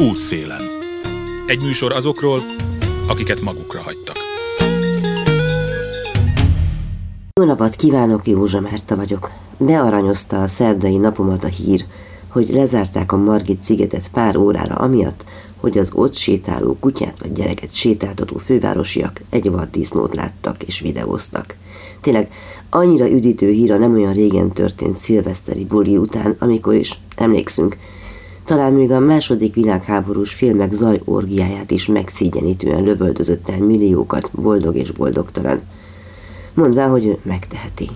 [0.00, 0.62] Útszélen.
[1.46, 2.42] Egy műsor azokról,
[3.08, 4.16] akiket magukra hagytak.
[7.40, 9.30] Jó napot kívánok, Józsa Márta vagyok.
[9.58, 11.84] Bearanyozta a szerdai napomat a hír,
[12.28, 15.24] hogy lezárták a Margit szigetet pár órára amiatt,
[15.56, 21.56] hogy az ott sétáló kutyát vagy gyereket sétáltató fővárosiak egy vaddisznót láttak és videóztak.
[22.00, 22.32] Tényleg
[22.70, 27.76] annyira üdítő híra nem olyan régen történt szilveszteri buli után, amikor is, emlékszünk,
[28.46, 35.60] talán még a második világháborús filmek zajorgiáját is megszígyenítően lövöldözött el milliókat, boldog és boldogtalan.
[36.54, 37.88] Mondvá, hogy ő megteheti.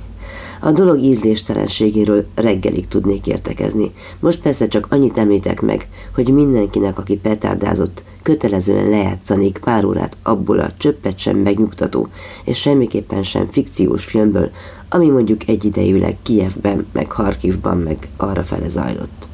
[0.60, 3.92] A dolog ízléstelenségéről reggelig tudnék értekezni.
[4.20, 10.58] Most persze csak annyit említek meg, hogy mindenkinek, aki petárdázott, kötelezően lejátszanék pár órát abból
[10.58, 12.06] a csöppet sem megnyugtató,
[12.44, 14.50] és semmiképpen sem fikciós filmből,
[14.88, 19.29] ami mondjuk egyidejűleg Kijevben, meg Harkivban, meg arra fele zajlott.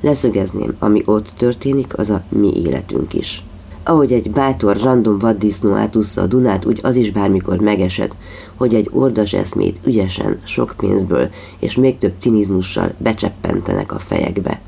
[0.00, 3.44] Leszögezném, ami ott történik, az a mi életünk is.
[3.82, 8.16] Ahogy egy bátor, random vaddisznó átussza a Dunát, úgy az is bármikor megesett,
[8.54, 14.60] hogy egy ordas eszmét ügyesen, sok pénzből és még több cinizmussal becseppentenek a fejekbe.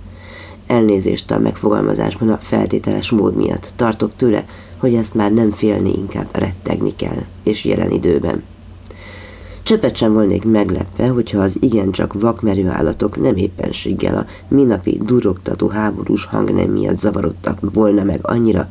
[0.66, 3.72] Elnézést a megfogalmazásban a feltételes mód miatt.
[3.76, 4.44] Tartok tőle,
[4.76, 8.42] hogy ezt már nem félni, inkább rettegni kell, és jelen időben.
[9.70, 16.24] Csepet sem volnék meglepve, hogyha az igencsak vakmerő állatok nem éppenséggel a minapi durogtató háborús
[16.24, 18.68] hang nem miatt zavarodtak volna meg annyira,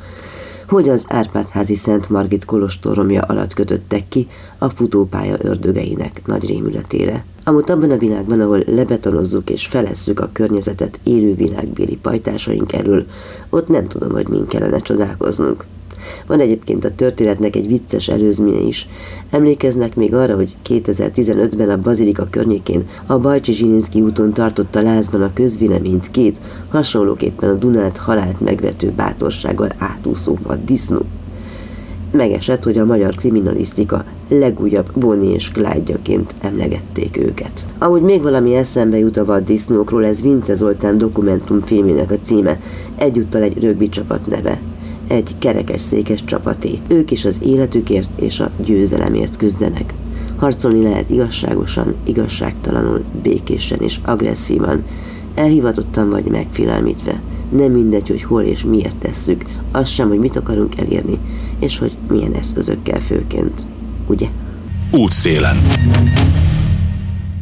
[0.68, 4.28] hogy az Árpádházi Szent Margit kolostoromja alatt kötöttek ki
[4.58, 7.26] a futópálya ördögeinek nagy rémületére.
[7.44, 13.06] Amúgy abban a világban, ahol lebetonozzuk és felesszük a környezetet élő világbéli pajtásaink elől,
[13.50, 15.66] ott nem tudom, hogy min kellene csodálkoznunk.
[16.28, 18.88] Van egyébként a történetnek egy vicces előzménye is.
[19.30, 25.34] Emlékeznek még arra, hogy 2015-ben a Bazilika környékén a Bajcsi Zsilinszki úton tartotta lázban a
[25.34, 31.02] közvéleményt két, hasonlóképpen a Dunát halált megvető bátorsággal átúszó vad disznó.
[32.12, 37.66] Megesett, hogy a magyar kriminalisztika legújabb Bonnie és Clyde-jaként emlegették őket.
[37.78, 42.60] Ahogy még valami eszembe jut a vaddisznókról, ez Vince Zoltán dokumentumfilmének a címe,
[42.96, 44.60] egyúttal egy rögbi csapat neve
[45.10, 46.80] egy kerekes székes csapaté.
[46.88, 49.94] Ők is az életükért és a győzelemért küzdenek.
[50.38, 54.84] Harcolni lehet igazságosan, igazságtalanul, békésen és agresszívan,
[55.36, 57.22] elhivatottan vagy megfélelmítve.
[57.50, 61.18] Nem mindegy, hogy hol és miért tesszük, az sem, hogy mit akarunk elérni,
[61.60, 63.66] és hogy milyen eszközökkel főként.
[64.08, 64.28] Ugye?
[64.92, 65.58] Útszélen.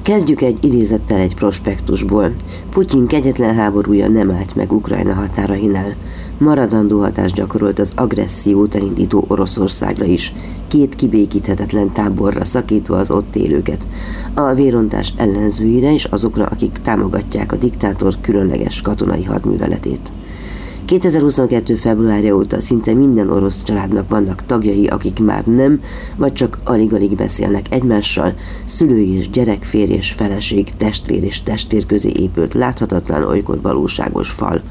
[0.08, 2.34] Kezdjük egy idézettel egy prospektusból.
[2.70, 5.96] Putyin kegyetlen háborúja nem állt meg Ukrajna határainál.
[6.40, 10.34] Maradandó hatást gyakorolt az agressziót elindító Oroszországra is,
[10.68, 13.88] két kibékíthetetlen táborra szakítva az ott élőket,
[14.34, 20.12] a vérontás ellenzőire és azokra, akik támogatják a diktátor különleges katonai hadműveletét.
[20.86, 21.76] 2022.
[21.76, 25.82] februárja óta szinte minden orosz családnak vannak tagjai, akik már nem,
[26.16, 28.34] vagy csak alig-alig beszélnek egymással,
[28.66, 34.62] szülői és gyerek, férj és feleség, testvér és testvér közé épült láthatatlan, olykor valóságos fal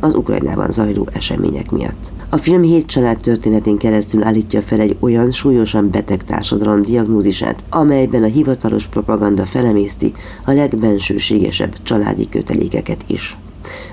[0.00, 2.12] az Ukrajnában zajló események miatt.
[2.28, 8.22] A film hét család történetén keresztül állítja fel egy olyan súlyosan beteg társadalom diagnózisát, amelyben
[8.22, 10.12] a hivatalos propaganda felemészti
[10.44, 13.36] a legbensőségesebb családi kötelékeket is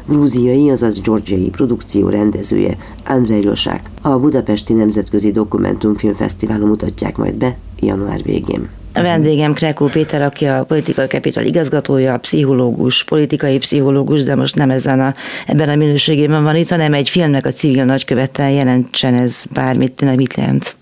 [0.07, 3.91] grúziai, azaz georgiai produkció rendezője Andrei Losák.
[4.01, 8.69] A Budapesti Nemzetközi Dokumentumfilmfesztiválon mutatják majd be január végén.
[8.93, 14.69] A vendégem Krekó Péter, aki a Political Capital igazgatója, pszichológus, politikai pszichológus, de most nem
[14.69, 15.15] ezen a,
[15.47, 20.15] ebben a minőségében van itt, hanem egy filmnek a civil nagykövettel jelentsen ez bármit, nem
[20.15, 20.75] mit jelent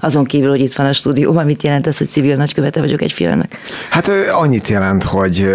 [0.00, 3.12] azon kívül, hogy itt van a stúdióban, mit jelent ez, hogy civil nagykövete vagyok egy
[3.12, 3.60] filmnek?
[3.90, 5.48] Hát annyit jelent, hogy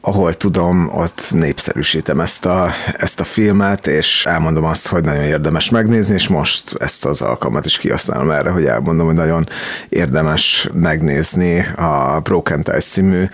[0.00, 5.70] ahol tudom, ott népszerűsítem ezt a, ezt a filmet, és elmondom azt, hogy nagyon érdemes
[5.70, 9.48] megnézni, és most ezt az alkalmat is kihasználom erre, hogy elmondom, hogy nagyon
[9.88, 13.24] érdemes megnézni a Broken Ties című,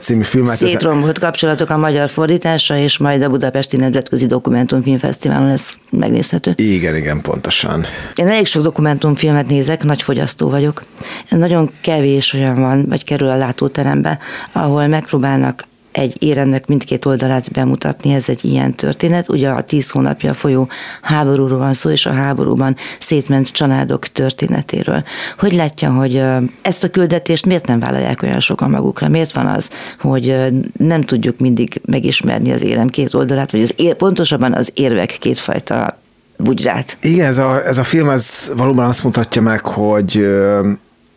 [0.00, 0.56] című filmet.
[0.56, 6.52] Szétrombolt kapcsolatok a magyar fordítása, és majd a Budapesti Nemzetközi Dokumentumfilmfesztiválon lesz megnézhető.
[6.56, 7.84] Igen, igen, pontosan.
[8.14, 10.82] Én elég sok dokumentumfilmet nézek, nagy fogyasztó vagyok.
[11.28, 14.18] Nagyon kevés olyan van, vagy kerül a látóterembe,
[14.52, 19.28] ahol megpróbálnak egy éremnek mindkét oldalát bemutatni, ez egy ilyen történet.
[19.28, 20.68] Ugye a tíz hónapja folyó
[21.02, 25.04] háborúról van szó, és a háborúban szétment családok történetéről.
[25.38, 26.22] Hogy látja, hogy
[26.62, 29.08] ezt a küldetést miért nem vállalják olyan sokan magukra?
[29.08, 29.70] Miért van az,
[30.00, 30.36] hogy
[30.76, 36.02] nem tudjuk mindig megismerni az érem két oldalát, vagy az ér, pontosabban az érvek kétfajta
[36.36, 36.96] bugyrát.
[37.00, 40.26] Igen, ez a, ez a film ez valóban azt mutatja meg, hogy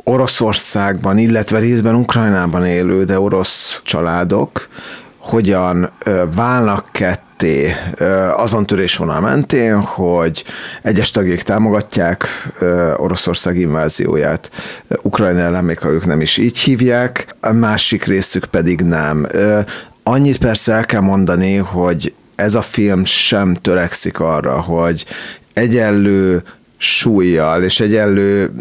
[0.03, 4.67] Oroszországban, illetve részben Ukrajnában élő, de orosz családok
[5.17, 5.91] hogyan
[6.35, 7.75] válnak ketté
[8.35, 10.43] azon törésvonal mentén, hogy
[10.81, 12.27] egyes tagjék támogatják
[12.97, 14.51] Oroszország invázióját.
[15.01, 19.27] Ukrajna ellen, még ha ők nem is így hívják, a másik részük pedig nem.
[20.03, 25.05] Annyit persze el kell mondani, hogy ez a film sem törekszik arra, hogy
[25.53, 26.43] egyenlő
[26.77, 28.51] súlyjal és egyenlő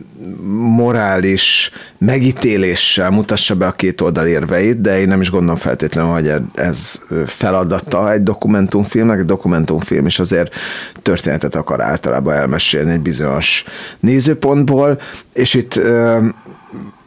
[0.77, 6.33] morális megítéléssel mutassa be a két oldal érveit, de én nem is gondolom feltétlenül, hogy
[6.55, 9.19] ez feladata egy dokumentumfilmnek.
[9.19, 10.55] Egy dokumentumfilm is azért
[11.03, 13.65] történetet akar általában elmesélni egy bizonyos
[14.01, 15.01] nézőpontból,
[15.33, 15.81] és itt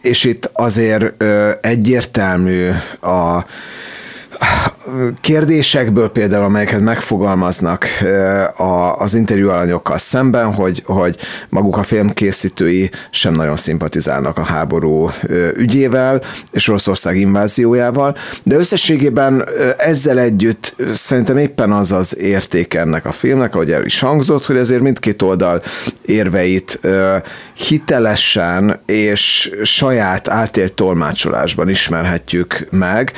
[0.01, 1.23] és itt azért
[1.61, 2.69] egyértelmű
[3.01, 3.45] a
[5.21, 7.85] kérdésekből például, amelyeket megfogalmaznak
[8.97, 11.17] az interjú alanyokkal szemben, hogy, hogy
[11.49, 15.09] maguk a filmkészítői sem nagyon szimpatizálnak a háború
[15.55, 16.21] ügyével
[16.51, 19.47] és Oroszország inváziójával, de összességében
[19.77, 24.57] ezzel együtt szerintem éppen az az érték ennek a filmnek, ahogy el is hangzott, hogy
[24.57, 25.61] azért mindkét oldal
[26.05, 26.79] érveit
[27.53, 33.13] hitelesen és saját átélt tolmácsolásban ismerhetjük meg,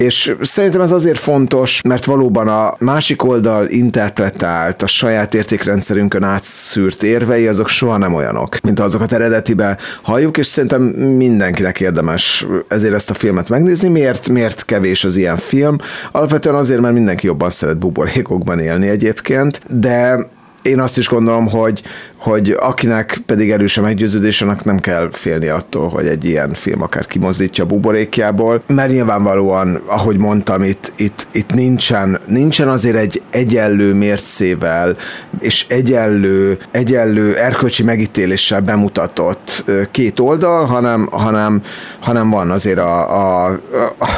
[0.00, 7.02] és szerintem ez azért fontos, mert valóban a másik oldal interpretált, a saját értékrendszerünkön átszűrt
[7.02, 13.10] érvei, azok soha nem olyanok, mint azokat eredetibe halljuk, és szerintem mindenkinek érdemes ezért ezt
[13.10, 13.88] a filmet megnézni.
[13.88, 15.76] Miért, miért kevés az ilyen film?
[16.10, 20.26] Alapvetően azért, mert mindenki jobban szeret buborékokban élni egyébként, de
[20.62, 21.82] én azt is gondolom, hogy,
[22.16, 26.82] hogy akinek pedig erős a meggyőződés, annak nem kell félni attól, hogy egy ilyen film
[26.82, 33.22] akár kimozdítja a buborékjából, mert nyilvánvalóan, ahogy mondtam, itt, itt, itt nincsen, nincsen azért egy
[33.30, 34.96] egyenlő mércével
[35.40, 41.62] és egyenlő, egyenlő erkölcsi megítéléssel bemutatott két oldal, hanem, hanem,
[42.00, 43.50] hanem van azért a, a,
[43.98, 44.08] a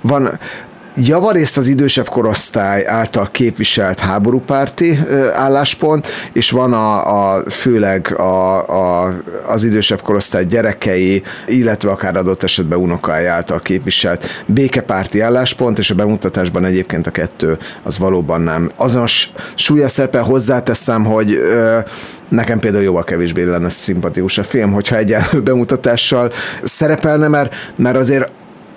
[0.00, 0.38] van,
[0.96, 4.98] javarészt az idősebb korosztály által képviselt háborúpárti
[5.32, 9.14] álláspont, és van a, a főleg a, a,
[9.46, 15.94] az idősebb korosztály gyerekei, illetve akár adott esetben unokai által képviselt békepárti álláspont, és a
[15.94, 18.70] bemutatásban egyébként a kettő az valóban nem.
[18.76, 21.78] Azonos súlya szerepel hozzáteszem, hogy ö,
[22.28, 26.32] Nekem például jóval kevésbé lenne szimpatikus a film, hogyha egyenlő bemutatással
[26.62, 28.25] szerepelne, mert, mert azért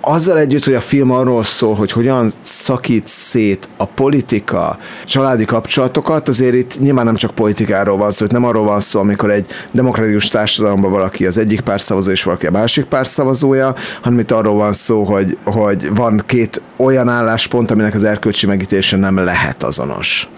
[0.00, 6.28] azzal együtt, hogy a film arról szól, hogy hogyan szakít szét a politika, családi kapcsolatokat,
[6.28, 10.28] azért itt nyilván nem csak politikáról van szó, nem arról van szó, amikor egy demokratikus
[10.28, 14.54] társadalomban valaki az egyik párt szavazó és valaki a másik párt szavazója, hanem itt arról
[14.54, 20.28] van szó, hogy, hogy van két olyan álláspont, aminek az erkölcsi megítélése nem lehet azonos.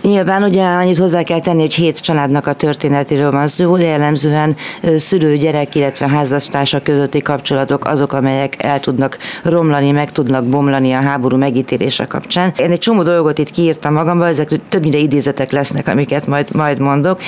[0.00, 4.56] Nyilván ugye annyit hozzá kell tenni, hogy hét családnak a történetéről van szó, de jellemzően
[4.96, 11.36] szülő-gyerek, illetve házastársak közötti kapcsolatok azok, amelyek el tudnak romlani, meg tudnak bomlani a háború
[11.36, 12.52] megítélése kapcsán.
[12.56, 17.20] Én egy csomó dolgot itt kiírtam magamba, ezek többnyire idézetek lesznek, amiket majd, majd mondok.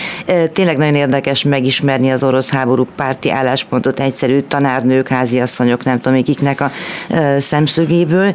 [0.52, 6.60] Tényleg nagyon érdekes megismerni az orosz háború párti álláspontot egyszerű tanárnők, háziasszonyok, nem tudom, kiknek
[6.60, 6.70] a
[7.38, 8.34] szemszögéből,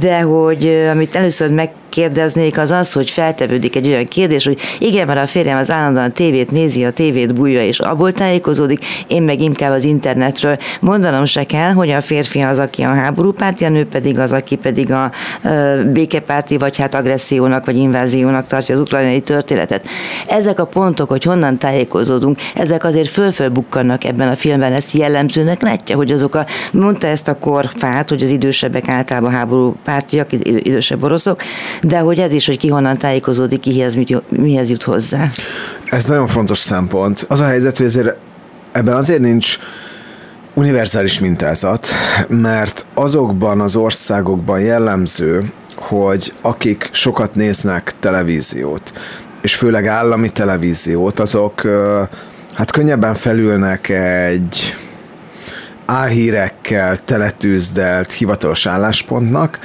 [0.00, 5.06] de hogy amit először meg kérdeznék, az az, hogy feltevődik egy olyan kérdés, hogy igen,
[5.06, 9.40] mert a férjem az állandóan tévét nézi, a tévét bújja és abból tájékozódik, én meg
[9.40, 10.56] inkább az internetről.
[10.80, 14.56] Mondanom se kell, hogy a férfi az, aki a háborúpárti, a nő pedig az, aki
[14.56, 15.10] pedig a
[15.92, 19.86] békepárti, vagy hát agressziónak, vagy inváziónak tartja az ukrajnai történetet.
[20.26, 25.96] Ezek a pontok, hogy honnan tájékozódunk, ezek azért fölfölbukkannak ebben a filmben, ezt jellemzőnek látja,
[25.96, 31.42] hogy azok a, mondta ezt a korfát, hogy az idősebbek általában háborúpártiak, idősebb oroszok,
[31.82, 35.30] de hogy ez is, hogy ki honnan tájékozódik, kihez mit, mihez jut hozzá.
[35.84, 37.24] Ez nagyon fontos szempont.
[37.28, 38.16] Az a helyzet, hogy ezért
[38.72, 39.58] ebben azért nincs
[40.54, 41.86] univerzális mintázat,
[42.28, 48.92] mert azokban az országokban jellemző, hogy akik sokat néznek televíziót,
[49.40, 51.62] és főleg állami televíziót, azok
[52.54, 54.74] hát könnyebben felülnek egy
[55.86, 59.58] álhírekkel teletűzdelt hivatalos álláspontnak,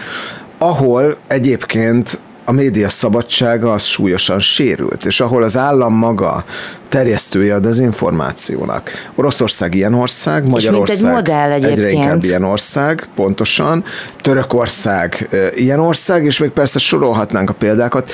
[0.58, 6.44] ahol egyébként a média szabadsága az súlyosan sérült, és ahol az állam maga
[6.90, 8.92] terjesztője a dezinformációnak.
[9.16, 13.84] Oroszország ilyen ország, Magyarország egy modell egyre inkább ilyen ország, pontosan,
[14.22, 18.12] Törökország ilyen ország, és még persze sorolhatnánk a példákat.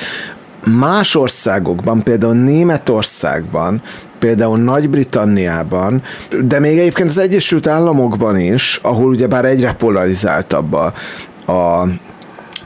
[0.64, 3.82] Más országokban, például Németországban,
[4.18, 6.02] például Nagy-Britanniában,
[6.42, 10.92] de még egyébként az Egyesült Államokban is, ahol ugyebár egyre polarizáltabb a,
[11.52, 11.88] a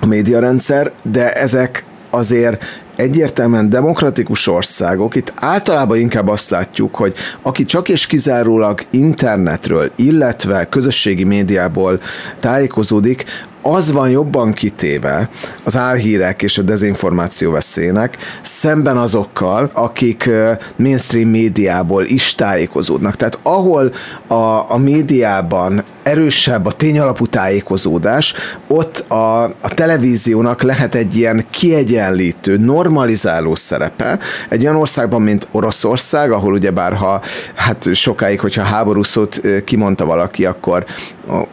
[0.01, 2.65] a médiarendszer, de ezek azért
[2.97, 10.69] egyértelműen demokratikus országok, itt általában inkább azt látjuk, hogy aki csak és kizárólag internetről, illetve
[10.69, 12.01] közösségi médiából
[12.41, 13.25] tájékozódik,
[13.63, 15.29] az van jobban kitéve
[15.65, 20.31] az álhírek és a dezinformáció veszélynek, szemben azokkal, akik
[20.77, 23.17] mainstream médiából is tájékozódnak.
[23.17, 23.93] Tehát ahol
[24.27, 28.35] a, a médiában erősebb a tényalapú tájékozódás,
[28.67, 34.19] ott a, a televíziónak lehet egy ilyen kiegyenlítő, normalizáló szerepe.
[34.49, 37.23] Egy olyan országban, mint Oroszország, ahol ugyebár ha
[37.55, 40.85] hát sokáig, hogyha háború szót kimondta valaki, akkor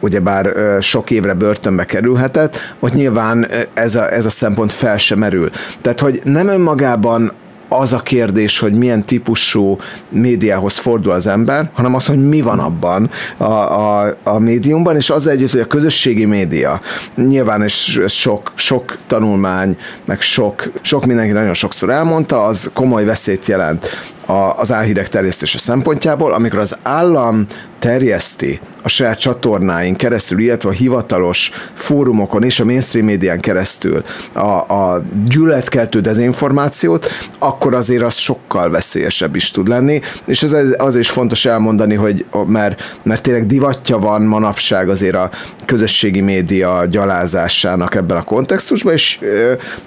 [0.00, 5.50] ugyebár sok évre börtönbe kerülhetett, ott nyilván ez a, ez a szempont fel sem merül.
[5.80, 7.32] Tehát, hogy nem önmagában
[7.68, 12.58] az a kérdés, hogy milyen típusú médiához fordul az ember, hanem az, hogy mi van
[12.58, 16.80] abban a, a, a médiumban, és az együtt, hogy a közösségi média.
[17.14, 23.46] Nyilván és sok, sok tanulmány, meg sok, sok mindenki nagyon sokszor elmondta, az komoly veszélyt
[23.46, 23.86] jelent
[24.56, 27.46] az álhírek terjesztése szempontjából, amikor az állam
[27.78, 34.02] terjeszti a saját csatornáin keresztül, illetve a hivatalos fórumokon és a mainstream médián keresztül
[34.32, 37.06] a, a gyűlöletkeltő dezinformációt,
[37.38, 42.24] akkor azért az sokkal veszélyesebb is tud lenni, és ez az is fontos elmondani, hogy
[42.46, 45.30] mert, mert tényleg divatja van manapság azért a
[45.64, 49.18] közösségi média gyalázásának ebben a kontextusban, és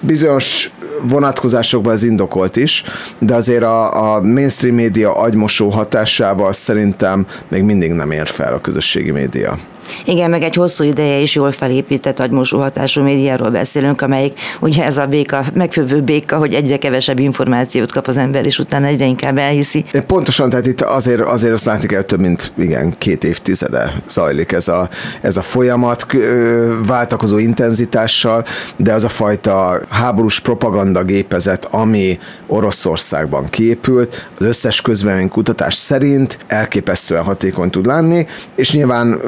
[0.00, 0.70] bizonyos
[1.02, 2.82] vonatkozásokban ez indokolt is,
[3.18, 8.60] de azért a, a mainstream média agymosó hatásával szerintem még mindig nem ér fel a
[8.60, 9.58] közösségi média.
[10.04, 14.98] Igen, meg egy hosszú ideje is jól felépített agymosó hatású médiáról beszélünk, amelyik ugye ez
[14.98, 19.38] a béka, megfővő béka, hogy egyre kevesebb információt kap az ember, és utána egyre inkább
[19.38, 19.84] elhiszi.
[20.06, 24.68] Pontosan, tehát itt azért, azért azt látni kell, több mint igen, két évtizede zajlik ez
[24.68, 24.88] a,
[25.20, 26.06] ez a folyamat,
[26.86, 28.44] váltakozó intenzitással,
[28.76, 36.38] de az a fajta háborús propaganda gépezet, ami Oroszországban kiépült, az összes közvélemény kutatás szerint
[36.46, 39.20] elképesztően hatékony tud lenni, és nyilván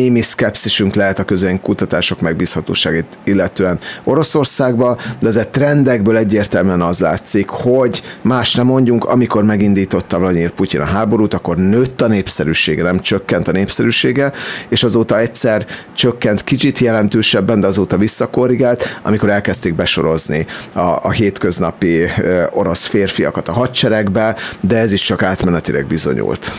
[0.00, 1.24] némi szkepszisünk lehet a
[1.62, 9.04] kutatások megbízhatóságét illetően Oroszországba, de ez a trendekből egyértelműen az látszik, hogy más nem mondjunk,
[9.04, 14.32] amikor megindította Vladimir Putyin a háborút, akkor nőtt a népszerűsége, nem csökkent a népszerűsége,
[14.68, 22.06] és azóta egyszer csökkent kicsit jelentősebben, de azóta visszakorrigált, amikor elkezdték besorozni a, a hétköznapi
[22.50, 26.52] orosz férfiakat a hadseregbe, de ez is csak átmenetileg bizonyult.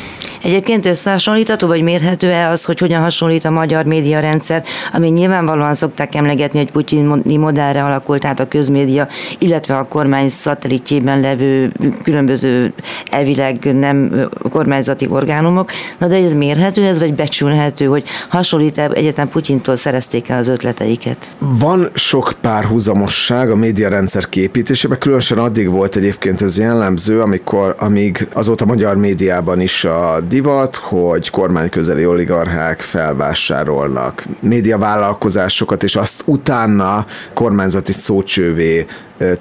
[0.43, 6.57] Egyébként összehasonlítható, vagy mérhető-e az, hogy hogyan hasonlít a magyar médiarendszer, ami nyilvánvalóan szokták emlegetni,
[6.59, 9.07] hogy putyini modellre alakult át a közmédia,
[9.39, 11.71] illetve a kormány szatellitjében levő
[12.03, 12.73] különböző
[13.11, 15.71] elvileg nem kormányzati orgánumok.
[15.97, 21.29] Na de ez mérhető ez, vagy becsülhető, hogy hasonlít-e egyetem Putyintól szerezték el az ötleteiket?
[21.39, 28.65] Van sok párhuzamosság a médiarendszer képítésében, különösen addig volt egyébként ez jellemző, amikor, amíg azóta
[28.65, 32.79] magyar médiában is a divat, hogy kormányközeli oligarchák
[33.21, 38.85] felvásárolnak médiavállalkozásokat, és azt utána kormányzati szócsővé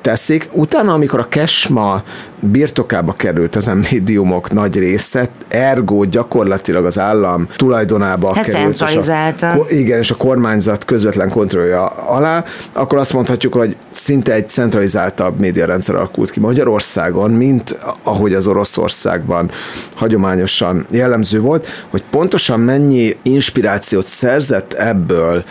[0.01, 0.49] teszik.
[0.53, 2.03] Utána, amikor a Kesma
[2.41, 8.83] birtokába került ezen médiumok nagy része, ergo gyakorlatilag az állam tulajdonába hát került.
[8.83, 9.09] És
[9.43, 15.39] a, igen, és a kormányzat közvetlen kontrollja alá, akkor azt mondhatjuk, hogy szinte egy centralizáltabb
[15.39, 19.51] médiarendszer alakult ki Magyarországon, mint ahogy az Oroszországban
[19.95, 25.45] hagyományosan jellemző volt, hogy pontosan mennyi inspirációt szerzett ebből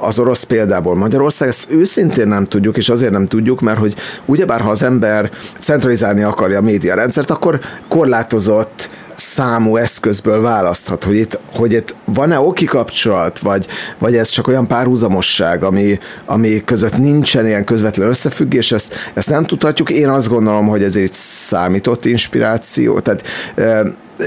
[0.00, 3.94] az orosz példából Magyarország, ezt őszintén nem tudjuk, és azért nem tudjuk, mert hogy
[4.24, 11.38] ugyebár ha az ember centralizálni akarja a médiarendszert, akkor korlátozott számú eszközből választhat, hogy itt,
[11.54, 13.66] hogy itt van-e oki kapcsolat, vagy,
[13.98, 19.44] vagy ez csak olyan párhuzamosság, ami, ami között nincsen ilyen közvetlen összefüggés, ezt, ezt nem
[19.44, 19.90] tudhatjuk.
[19.90, 23.24] Én azt gondolom, hogy ez egy számított inspiráció, tehát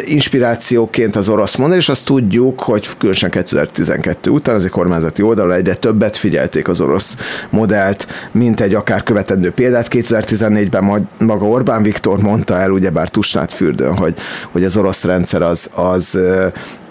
[0.05, 5.51] inspirációként az orosz modell, és azt tudjuk, hogy különösen 2012 után az egy kormányzati oldalon
[5.51, 7.15] egyre többet figyelték az orosz
[7.50, 9.88] modellt, mint egy akár követendő példát.
[9.89, 14.13] 2014-ben maga Orbán Viktor mondta el, ugyebár Tusnát fürdőn, hogy,
[14.51, 16.20] hogy az orosz rendszer az, az,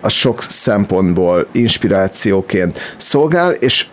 [0.01, 3.87] az sok szempontból inspirációként szolgál, és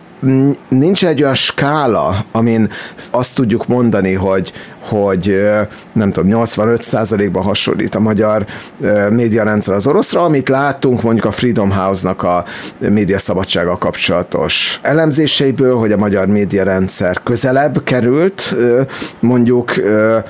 [0.68, 2.70] nincs egy olyan skála, amin
[3.10, 5.40] azt tudjuk mondani, hogy, hogy
[5.92, 8.46] nem tudom, 85%-ban hasonlít a magyar
[9.10, 12.44] médiarendszer az oroszra, amit látunk mondjuk a Freedom House-nak a
[12.78, 18.56] média szabadsága kapcsolatos elemzéseiből, hogy a magyar médiarendszer közelebb került,
[19.20, 19.74] mondjuk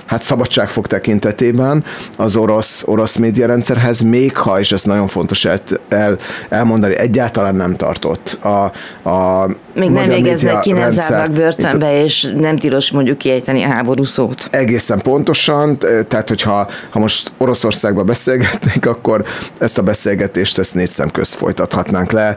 [0.07, 1.85] hát szabadságfog tekintetében
[2.16, 6.16] az orosz, orosz médiarendszerhez, még ha, és ez nagyon fontos el, el,
[6.49, 8.73] elmondani, egyáltalán nem tartott a,
[9.09, 14.04] a Még nem végeznek ki, nem zárnak börtönbe, és nem tilos mondjuk kiejteni a háború
[14.04, 14.49] szót.
[14.50, 19.25] Egészen pontosan, tehát hogyha ha most Oroszországba beszélgetnénk, akkor
[19.58, 22.37] ezt a beszélgetést ezt négy szem közt folytathatnánk le.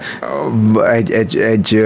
[0.93, 1.86] Egy, egy, egy,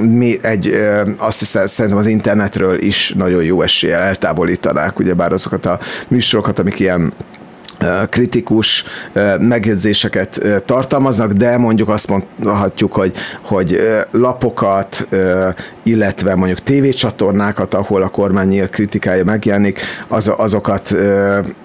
[0.00, 0.70] mi, egy
[1.18, 5.78] azt hiszem, szerintem az internetről is nagyon jó eséllyel eltávolítanák, ugyebár azokat a
[6.08, 7.12] műsorokat, amik ilyen
[8.10, 8.84] kritikus
[9.40, 13.12] megjegyzéseket tartalmaznak, de mondjuk azt mondhatjuk, hogy,
[13.42, 15.08] hogy lapokat,
[15.82, 20.94] illetve mondjuk tévécsatornákat, ahol a kormány kritikája megjelenik, az, azokat,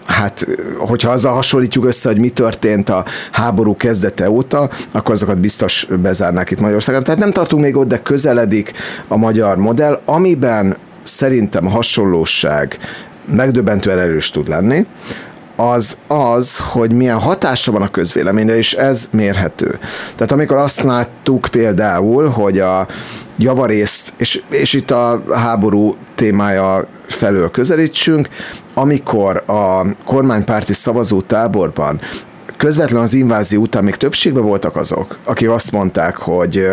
[0.05, 0.47] hát
[0.77, 6.51] hogyha azzal hasonlítjuk össze, hogy mi történt a háború kezdete óta, akkor azokat biztos bezárnák
[6.51, 7.03] itt Magyarországon.
[7.03, 8.71] Tehát nem tartunk még ott, de közeledik
[9.07, 12.77] a magyar modell, amiben szerintem hasonlóság
[13.35, 14.85] megdöbbentően erős tud lenni
[15.57, 19.79] az az, hogy milyen hatása van a közvéleményre, és ez mérhető.
[20.15, 22.87] Tehát amikor azt láttuk például, hogy a
[23.37, 28.29] javarészt, és, és itt a háború témája felől közelítsünk,
[28.73, 31.99] amikor a kormánypárti szavazótáborban
[32.57, 36.67] közvetlen az invázió után még többségben voltak azok, akik azt mondták, hogy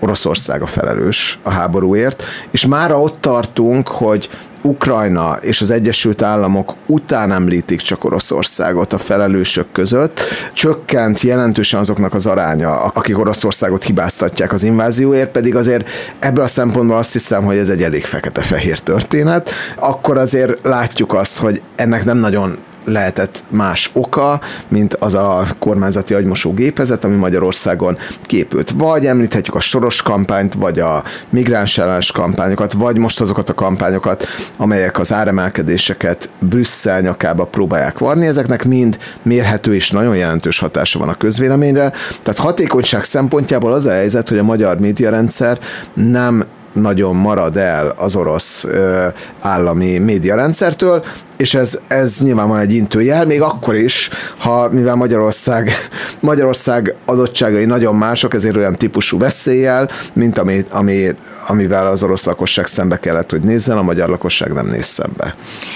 [0.00, 4.28] Oroszország a felelős a háborúért, és mára ott tartunk, hogy
[4.62, 10.20] Ukrajna és az Egyesült Államok után említik csak Oroszországot a felelősök között,
[10.52, 15.88] csökkent jelentősen azoknak az aránya, akik Oroszországot hibáztatják az invázióért, pedig azért
[16.18, 19.50] ebből a szempontból azt hiszem, hogy ez egy elég fekete-fehér történet.
[19.76, 22.58] Akkor azért látjuk azt, hogy ennek nem nagyon
[22.88, 28.70] lehetett más oka, mint az a kormányzati agymosó gépezet, ami Magyarországon képült.
[28.70, 34.26] Vagy említhetjük a soros kampányt, vagy a migráns ellenes kampányokat, vagy most azokat a kampányokat,
[34.56, 38.26] amelyek az áremelkedéseket Brüsszel nyakába próbálják varni.
[38.26, 41.92] Ezeknek mind mérhető és nagyon jelentős hatása van a közvéleményre.
[42.22, 45.58] Tehát hatékonyság szempontjából az a helyzet, hogy a magyar médiarendszer
[45.94, 49.06] nem nagyon marad el az orosz ö,
[49.40, 51.04] állami médiarendszertől,
[51.38, 55.70] és ez, ez nyilván egy intőjel, még akkor is, ha mivel Magyarország,
[56.20, 61.06] Magyarország adottságai nagyon mások, ezért olyan típusú veszéllyel, mint ami, ami,
[61.46, 65.34] amivel az orosz lakosság szembe kellett, hogy nézzen, a magyar lakosság nem néz szembe.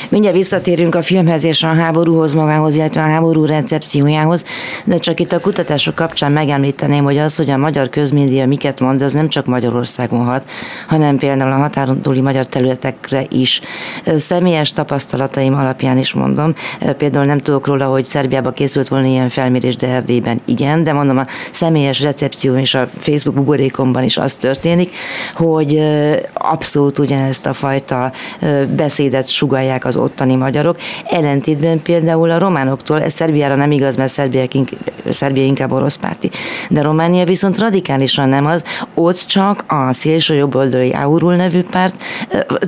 [0.09, 4.45] Mindjárt visszatérünk a filmhez és a háborúhoz magához, illetve a háború recepciójához,
[4.85, 9.03] de csak itt a kutatások kapcsán megemlíteném, hogy az, hogy a magyar közmédia miket mond,
[9.03, 10.47] az nem csak Magyarországon hat,
[10.89, 13.61] hanem például a határon túli magyar területekre is.
[14.17, 16.55] Személyes tapasztalataim tapasztalataim alapján is mondom.
[16.97, 21.19] Például nem tudok róla, hogy Szerbiába készült volna ilyen felmérés, de Erdélyben igen, de mondom
[21.19, 24.95] a személyes recepció és a Facebook buborékomban is az történik,
[25.35, 25.83] hogy
[26.35, 28.13] abszolút ugyanezt a fajta
[28.77, 30.77] beszédet sugalják az ottani magyarok.
[31.11, 34.45] Ellentétben például a románoktól, ez Szerbiára nem igaz, mert Szerbia,
[35.11, 36.31] Szerbia inkább orosz párti,
[36.69, 42.03] de Románia viszont radikálisan nem az, ott csak a szélső jobboldali Aurul nevű párt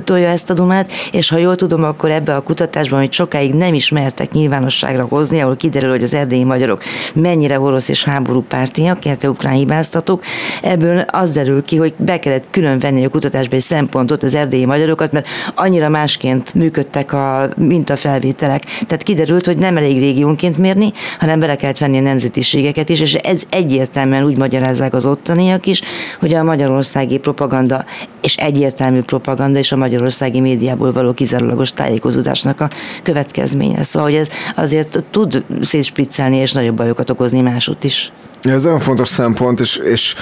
[0.03, 3.53] tolja ezt a dumát, és ha jól tudom, akkor ebbe a kutatás kutatásban, hogy sokáig
[3.53, 6.83] nem ismertek nyilvánosságra hozni, ahol kiderül, hogy az erdélyi magyarok
[7.13, 10.23] mennyire orosz és háború pártiak, illetve ukrán hibáztatók.
[10.61, 14.65] Ebből az derül ki, hogy be kellett külön venni a kutatásba egy szempontot az erdélyi
[14.65, 18.63] magyarokat, mert annyira másként működtek a mintafelvételek.
[18.63, 23.13] Tehát kiderült, hogy nem elég régiónként mérni, hanem bele kellett venni a nemzetiségeket is, és
[23.13, 25.81] ez egyértelműen úgy magyarázzák az ottaniak is,
[26.19, 27.85] hogy a magyarországi propaganda
[28.25, 32.69] és egyértelmű propaganda és a magyarországi médiából való kizárólagos tájékozódásnak a
[33.03, 33.83] következménye.
[33.83, 38.11] Szóval, hogy ez azért tud szétspriccelni és nagyobb bajokat okozni másút is.
[38.41, 40.15] Ez nagyon fontos szempont, és, és,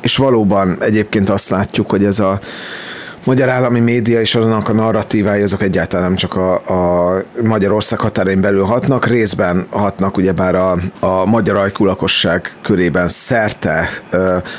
[0.00, 2.40] és valóban egyébként azt látjuk, hogy ez a
[3.24, 8.40] magyar állami média és annak a narratívái azok egyáltalán nem csak a, a Magyarország határain
[8.40, 13.88] belül hatnak, részben hatnak ugyebár a, a magyar ajkú lakosság körében szerte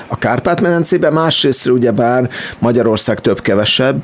[0.07, 4.01] a Kárpát-medencében, másrészt ugyebár Magyarország több-kevesebb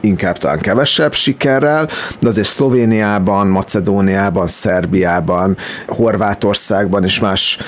[0.00, 1.88] inkább talán kevesebb sikerrel,
[2.20, 7.58] de azért Szlovéniában, Macedóniában, Szerbiában, Horvátországban és más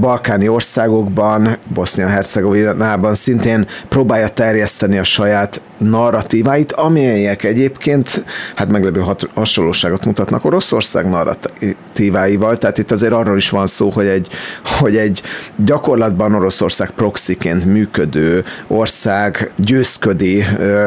[0.00, 10.44] balkáni országokban, Bosznia-Hercegovinában szintén próbálja terjeszteni a saját narratíváit, amelyek egyébként hát meglepő hasonlóságot mutatnak
[10.44, 11.06] Oroszország
[11.96, 14.28] narratíváival, tehát itt azért arról is van szó, hogy egy,
[14.64, 15.22] hogy egy
[15.56, 20.44] gyakorlatban Oroszország proxiként működő ország győzködi,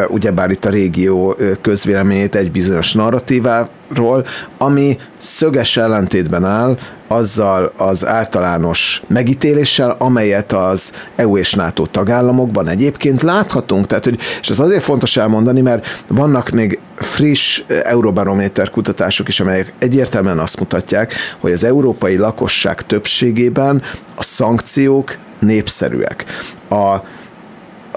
[0.08, 4.26] ugyebár itt a régió közvéleményét egy bizonyos narratíváról,
[4.58, 6.78] ami szöges ellentétben áll
[7.12, 13.88] azzal az általános megítéléssel, amelyet az EU és NATO tagállamokban egyébként láthatunk.
[13.88, 19.74] Tehát, hogy, és ez azért fontos elmondani, mert vannak még friss Euróbarométer kutatások is, amelyek
[19.80, 23.82] egyértelműen azt mutatják, hogy az európai lakosság többségében
[24.16, 26.26] a szankciók népszerűek.
[26.70, 26.96] A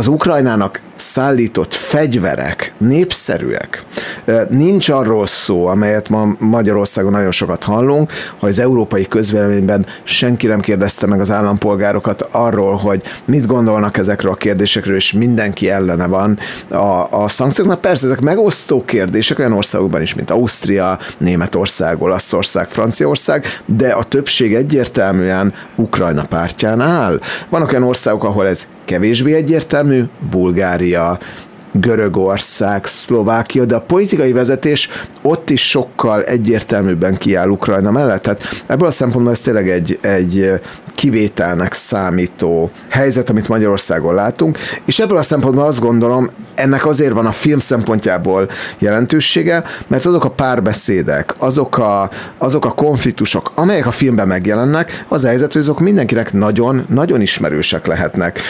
[0.03, 3.85] az Ukrajnának szállított fegyverek népszerűek.
[4.49, 10.61] Nincs arról szó, amelyet ma Magyarországon nagyon sokat hallunk, hogy az európai közvéleményben senki nem
[10.61, 16.39] kérdezte meg az állampolgárokat arról, hogy mit gondolnak ezekről a kérdésekről, és mindenki ellene van
[16.69, 17.81] a, a szankcióknak.
[17.81, 24.55] Persze ezek megosztó kérdések olyan országokban is, mint Ausztria, Németország, Olaszország, Franciaország, de a többség
[24.55, 27.21] egyértelműen Ukrajna pártján áll.
[27.49, 31.19] Vannak olyan országok, ahol ez kevésbé egyértelmű, Bulgária,
[31.73, 34.89] Görögország, Szlovákia, de a politikai vezetés
[35.23, 38.23] ott is sokkal egyértelműbben kiáll Ukrajna mellett.
[38.23, 40.61] Tehát ebből a szempontból ez tényleg egy, egy
[40.95, 47.27] kivételnek számító helyzet, amit Magyarországon látunk, és ebből a szempontból azt gondolom, ennek azért van
[47.27, 53.91] a film szempontjából jelentősége, mert azok a párbeszédek, azok a, azok a konfliktusok, amelyek a
[53.91, 58.41] filmben megjelennek, az a helyzet, hogy azok mindenkinek nagyon, nagyon ismerősek lehetnek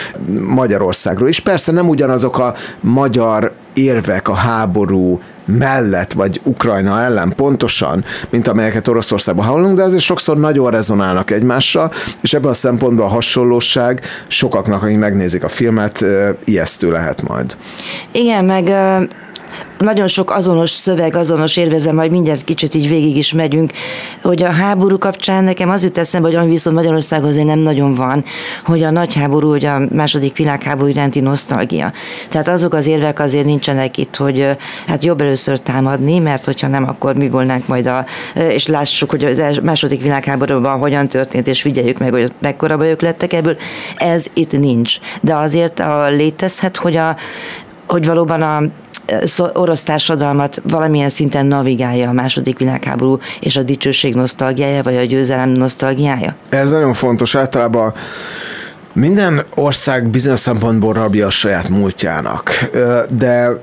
[0.40, 1.28] Magyarországról.
[1.28, 5.20] És persze nem ugyanazok a magyar érvek a háború
[5.58, 11.92] mellett, vagy Ukrajna ellen pontosan, mint amelyeket Oroszországban hallunk, de azért sokszor nagyon rezonálnak egymással,
[12.20, 16.04] és ebből a szempontból a hasonlóság sokaknak, akik megnézik a filmet,
[16.44, 17.56] ijesztő lehet majd.
[18.12, 18.72] Igen, meg
[19.78, 23.72] nagyon sok azonos szöveg, azonos érvezem, majd mindjárt kicsit így végig is megyünk,
[24.22, 27.94] hogy a háború kapcsán nekem az jut eszembe, hogy ami viszont Magyarországon azért nem nagyon
[27.94, 28.24] van,
[28.64, 31.92] hogy a nagy háború, hogy a második világháború iránti nosztalgia.
[32.28, 34.48] Tehát azok az érvek azért nincsenek itt, hogy
[34.86, 39.24] hát jobb először támadni, mert hogyha nem, akkor mi volnánk majd a, és lássuk, hogy
[39.24, 43.56] az második világháborúban hogyan történt, és figyeljük meg, hogy mekkora bajok lettek ebből.
[43.96, 44.98] Ez itt nincs.
[45.20, 47.16] De azért a, létezhet, hogy a
[47.86, 48.62] hogy valóban a
[49.52, 55.48] orosz társadalmat valamilyen szinten navigálja a második világháború és a dicsőség nosztalgiája, vagy a győzelem
[55.48, 56.34] nosztalgiája?
[56.48, 57.34] Ez nagyon fontos.
[57.34, 57.92] Általában
[58.92, 62.70] minden ország bizonyos szempontból rabja a saját múltjának,
[63.08, 63.60] de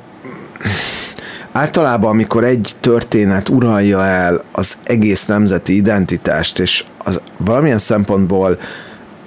[1.51, 8.57] általában, amikor egy történet uralja el az egész nemzeti identitást, és az valamilyen szempontból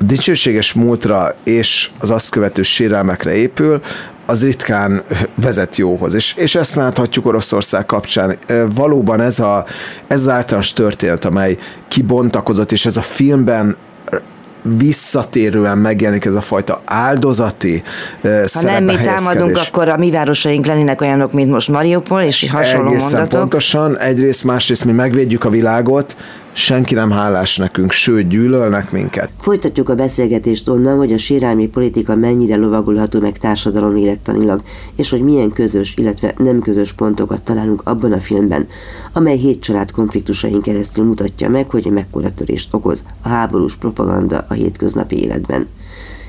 [0.05, 3.81] dicsőséges múltra és az azt követő sérelmekre épül,
[4.27, 5.03] az ritkán
[5.35, 6.15] vezet jóhoz.
[6.15, 8.39] És, és ezt láthatjuk Oroszország kapcsán.
[8.75, 9.65] Valóban ez, a,
[10.07, 13.77] ez az általános történet, amely kibontakozott, és ez a filmben
[14.63, 17.83] visszatérően megjelenik ez a fajta áldozati
[18.53, 22.91] Ha nem mi támadunk, akkor a mi városaink lennének olyanok, mint most Mariupol, és hasonló
[22.91, 23.41] Egészen mondatok.
[23.41, 26.17] pontosan, egyrészt, másrészt mi megvédjük a világot,
[26.53, 29.31] senki nem hálás nekünk, sőt gyűlölnek minket.
[29.39, 34.61] Folytatjuk a beszélgetést onnan, hogy a sérelmi politika mennyire lovagolható meg társadalom élettanilag,
[34.97, 38.67] és hogy milyen közös, illetve nem közös pontokat találunk abban a filmben,
[39.13, 44.53] amely hét család konfliktusain keresztül mutatja meg, hogy mekkora törést okoz a háborús propaganda a
[44.55, 45.67] hétköznapi életben.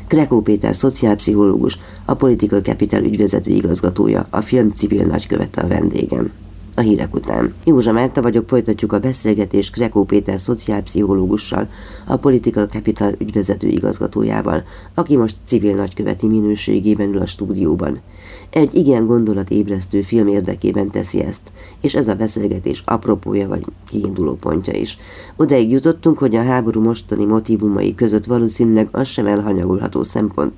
[0.07, 6.31] Krekó Péter szociálpszichológus, a Political Capital ügyvezető igazgatója, a film civil nagykövete a vendégem
[6.75, 7.53] a hírek után.
[7.65, 11.67] Józsa Márta vagyok, folytatjuk a beszélgetést Krekó Péter szociálpszichológussal,
[12.07, 18.01] a Political Capital ügyvezető igazgatójával, aki most civil nagyköveti minőségében ül a stúdióban.
[18.49, 24.73] Egy igen gondolatébresztő film érdekében teszi ezt, és ez a beszélgetés apropója vagy kiinduló pontja
[24.73, 24.97] is.
[25.36, 30.53] Odaig jutottunk, hogy a háború mostani motivumai között valószínűleg az sem elhanyagolható szempont,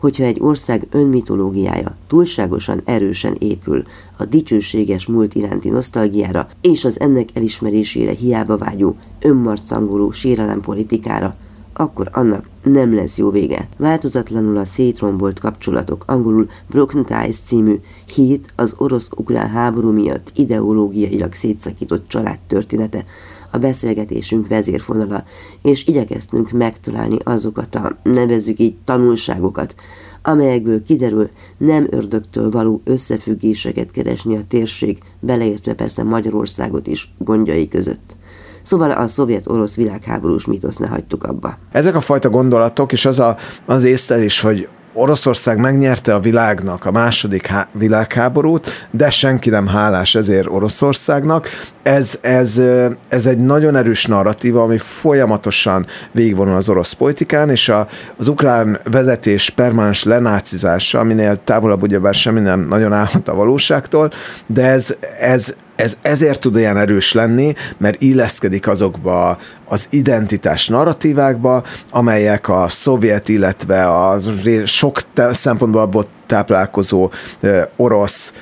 [0.00, 3.82] hogyha egy ország önmitológiája túlságosan erősen épül
[4.16, 11.36] a dicsőséges múlt iránti nosztalgiára és az ennek elismerésére hiába vágyó, önmarcangoló sérelem politikára,
[11.72, 13.68] akkor annak nem lesz jó vége.
[13.76, 17.74] Változatlanul a szétrombolt kapcsolatok, angolul Broken Ties című
[18.14, 23.04] hét az orosz-ukrán háború miatt ideológiailag szétszakított család története,
[23.50, 25.24] a beszélgetésünk vezérfonala,
[25.62, 29.74] és igyekeztünk megtalálni azokat a, nevezzük így, tanulságokat,
[30.22, 38.16] amelyekből kiderül, nem ördögtől való összefüggéseket keresni a térség, beleértve persze Magyarországot is gondjai között.
[38.62, 41.58] Szóval a szovjet-orosz világháborús mitosz ne hagytuk abba.
[41.72, 43.36] Ezek a fajta gondolatok, és az a,
[43.66, 50.14] az észlelés, hogy Oroszország megnyerte a világnak a második há- világháborút, de senki nem hálás
[50.14, 51.48] ezért Oroszországnak.
[51.82, 52.62] Ez, ez,
[53.08, 58.80] ez egy nagyon erős narratíva, ami folyamatosan végigvonul az orosz politikán, és a, az ukrán
[58.84, 64.10] vezetés permanens lenácizása, aminél távolabb ugyebár semmi nem nagyon állhat a valóságtól,
[64.46, 69.38] de ez, ez ez ezért tud olyan erős lenni, mert illeszkedik azokba
[69.70, 74.20] az identitás narratívákba, amelyek a szovjet, illetve a
[74.64, 77.10] sok szempontból abból táplálkozó
[77.76, 78.32] orosz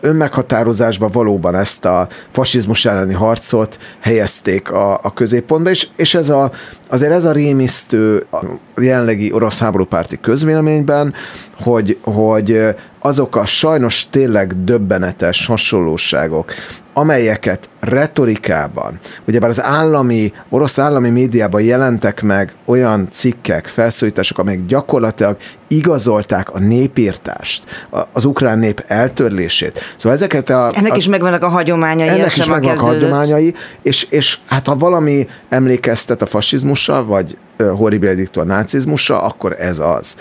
[0.00, 6.50] önmeghatározásba valóban ezt a fasizmus elleni harcot helyezték a, a középpontba, és, és ez a,
[6.88, 8.44] azért ez a rémisztő a
[8.80, 11.14] jelenlegi orosz háborúpárti közvéleményben,
[11.60, 12.64] hogy, hogy
[13.00, 16.52] azok a sajnos tényleg döbbenetes hasonlóságok,
[16.98, 25.36] amelyeket retorikában, ugyebár az állami, orosz állami médiában jelentek meg olyan cikkek, felszólítások, amelyek gyakorlatilag
[25.68, 29.80] igazolták a népírtást, az ukrán nép eltörlését.
[29.96, 30.70] Szóval ezeket a...
[30.74, 32.08] Ennek a, is megvannak a hagyományai.
[32.08, 37.36] Ennek is megvannak a hagyományai, és, és hát ha valami emlékeztet a fasizmusra, vagy
[37.76, 40.16] horrible diktor nácizmusra, akkor ez az.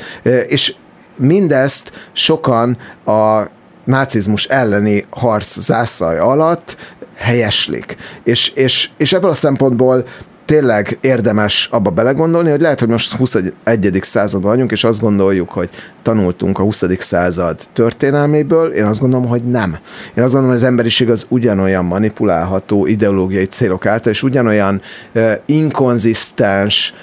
[0.48, 0.74] És
[1.18, 3.44] mindezt sokan a
[3.88, 6.78] nácizmus elleni harc zászlaj alatt
[7.16, 7.96] helyeslik.
[8.24, 10.06] És, és, és ebből a szempontból
[10.46, 13.54] tényleg érdemes abba belegondolni, hogy lehet, hogy most 21.
[14.02, 15.70] században vagyunk, és azt gondoljuk, hogy
[16.02, 16.84] tanultunk a 20.
[16.98, 19.78] század történelméből, én azt gondolom, hogy nem.
[20.16, 24.82] Én azt gondolom, hogy az emberiség az ugyanolyan manipulálható ideológiai célok által, és ugyanolyan
[25.14, 26.94] uh, inkonzisztens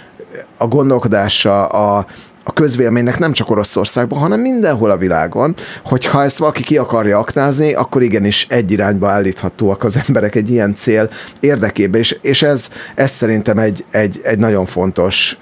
[0.58, 2.06] a gondolkodása, a,
[2.44, 5.54] a közvéleménynek nem csak Oroszországban, hanem mindenhol a világon,
[5.84, 10.74] hogyha ezt valaki ki akarja aknázni, akkor igenis egy irányba állíthatóak az emberek egy ilyen
[10.74, 15.38] cél érdekében, és, és ez, ez szerintem egy, egy, egy nagyon fontos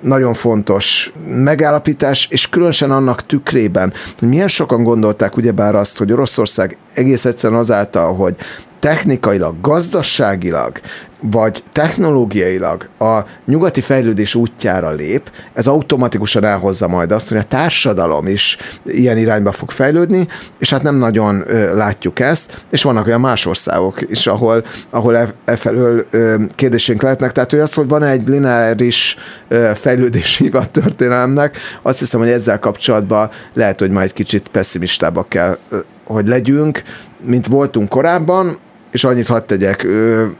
[0.00, 6.76] nagyon fontos megállapítás, és különösen annak tükrében, hogy milyen sokan gondolták ugyebár azt, hogy Oroszország
[6.94, 8.36] egész egyszerűen azáltal, hogy
[8.82, 10.72] technikailag, gazdaságilag,
[11.20, 18.26] vagy technológiailag a nyugati fejlődés útjára lép, ez automatikusan elhozza majd azt, hogy a társadalom
[18.26, 23.20] is ilyen irányba fog fejlődni, és hát nem nagyon ö, látjuk ezt, és vannak olyan
[23.20, 27.88] más országok is, ahol, ahol e, e felől ö, kérdésénk lehetnek, tehát hogy az, hogy
[27.88, 29.16] van egy lineáris
[29.48, 35.58] ö, fejlődési a történelemnek, azt hiszem, hogy ezzel kapcsolatban lehet, hogy majd kicsit pessimistábbak kell,
[36.04, 36.82] hogy legyünk,
[37.24, 38.58] mint voltunk korábban,
[38.92, 39.86] és annyit hadd tegyek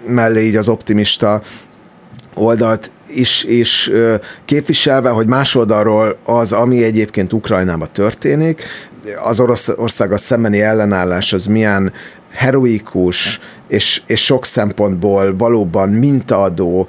[0.07, 1.43] mellé így az optimista
[2.35, 3.91] oldalt is, is
[4.45, 8.65] képviselve, hogy más oldalról az, ami egyébként Ukrajnában történik,
[9.25, 11.93] az Oroszországgal szembeni ellenállás az milyen
[12.31, 13.41] heroikus,
[13.73, 16.89] és, és sok szempontból valóban mintaadó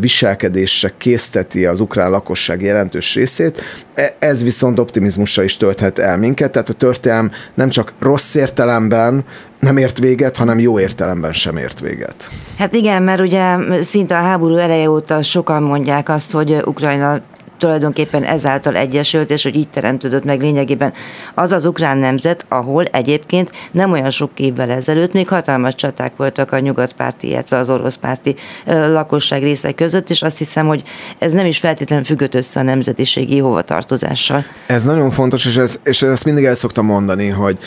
[0.00, 3.62] viselkedésre készteti az ukrán lakosság jelentős részét.
[3.94, 9.24] E, ez viszont optimizmussal is tölthet el minket, tehát a történelem nem csak rossz értelemben
[9.60, 12.30] nem ért véget, hanem jó értelemben sem ért véget.
[12.58, 17.20] Hát igen, mert ugye szinte a háború eleje óta sokan mondják azt, hogy Ukrajna
[17.58, 20.92] tulajdonképpen ezáltal egyesült, és hogy így teremtődött meg lényegében
[21.34, 26.52] az az ukrán nemzet, ahol egyébként nem olyan sok évvel ezelőtt még hatalmas csaták voltak
[26.52, 28.34] a nyugatpárti, illetve az oroszpárti
[28.66, 30.82] lakosság részek között, és azt hiszem, hogy
[31.18, 34.44] ez nem is feltétlenül függött össze a nemzetiségi hovatartozással.
[34.66, 37.58] Ez nagyon fontos, és, ez, és ezt mindig el szoktam mondani, hogy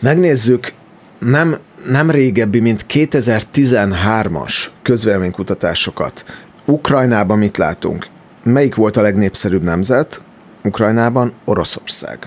[0.00, 0.72] megnézzük,
[1.18, 6.24] nem, nem régebbi, mint 2013-as közvéleménykutatásokat.
[6.64, 8.06] Ukrajnában mit látunk?
[8.48, 10.22] Melyik volt a legnépszerűbb nemzet
[10.64, 11.32] Ukrajnában?
[11.44, 12.18] Oroszország.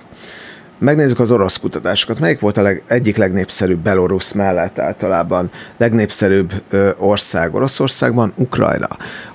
[0.82, 2.20] Megnézzük az orosz kutatásokat.
[2.20, 8.34] Melyik volt a leg, egyik legnépszerűbb Belarus mellett általában legnépszerűbb ö, ország Oroszországban?
[8.36, 8.88] Ukrajna.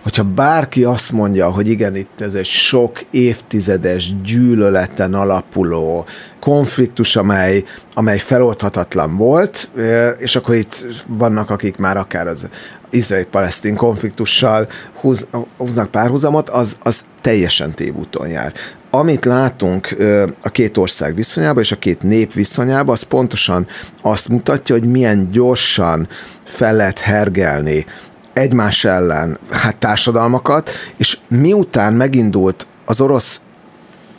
[0.03, 6.07] Hogyha bárki azt mondja, hogy igen, itt ez egy sok évtizedes gyűlöleten alapuló
[6.41, 9.71] konfliktus, amely, amely feloldhatatlan volt,
[10.19, 12.49] és akkor itt vannak, akik már akár az
[12.91, 14.69] izraeli-palesztin konfliktussal
[15.01, 18.53] húz, húznak párhuzamot, az, az teljesen tévúton jár.
[18.99, 19.97] Amit látunk
[20.43, 23.67] a két ország viszonyában és a két nép viszonyában, az pontosan
[24.03, 26.09] azt mutatja, hogy milyen gyorsan
[26.45, 27.87] fel lehet hergelni
[28.33, 33.41] egymás ellen hát társadalmakat, és miután megindult az orosz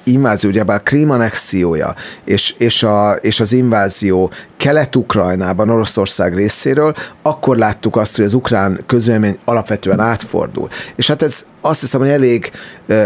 [0.07, 7.57] invázió, ugye a Krím anexiója és, és, a, és az invázió Kelet-Ukrajnában, Oroszország részéről, akkor
[7.57, 10.67] láttuk azt, hogy az ukrán közvélemény alapvetően átfordul.
[10.95, 12.51] És hát ez azt hiszem, hogy elég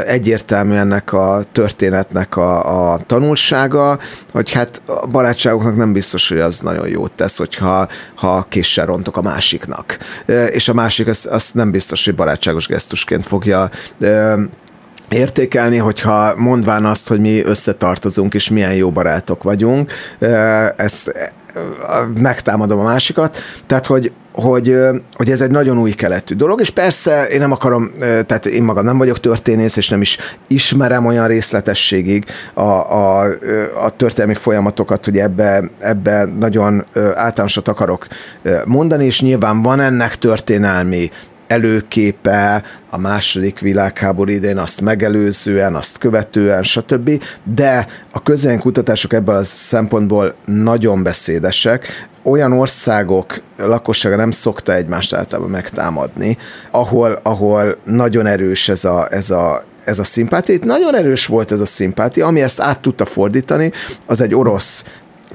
[0.05, 3.99] egyértelmű ennek a történetnek a, a tanulsága,
[4.31, 9.17] hogy hát a barátságoknak nem biztos, hogy az nagyon jót tesz, hogyha ha késsel rontok
[9.17, 9.97] a másiknak.
[10.49, 13.69] És a másik azt, azt nem biztos, hogy barátságos gesztusként fogja
[15.11, 19.91] értékelni, hogyha mondván azt, hogy mi összetartozunk, és milyen jó barátok vagyunk,
[20.75, 21.13] ezt
[22.21, 24.77] megtámadom a másikat, tehát hogy, hogy,
[25.13, 28.85] hogy ez egy nagyon új keletű dolog, és persze én nem akarom, tehát én magam
[28.85, 33.25] nem vagyok történész, és nem is ismerem olyan részletességig a, a,
[33.83, 38.07] a történelmi folyamatokat, hogy ebbe, ebbe nagyon általánosat akarok
[38.65, 41.09] mondani, és nyilván van ennek történelmi
[41.51, 47.23] előképe a második világháború idén, azt megelőzően, azt követően, stb.
[47.55, 48.21] De a
[48.59, 52.07] kutatások ebből a szempontból nagyon beszédesek.
[52.23, 56.37] Olyan országok lakossága nem szokta egymást általában megtámadni,
[56.71, 60.55] ahol, ahol nagyon erős ez a, ez a ez a szimpátia.
[60.55, 63.71] Itt nagyon erős volt ez a szimpátia, ami ezt át tudta fordítani,
[64.07, 64.83] az egy orosz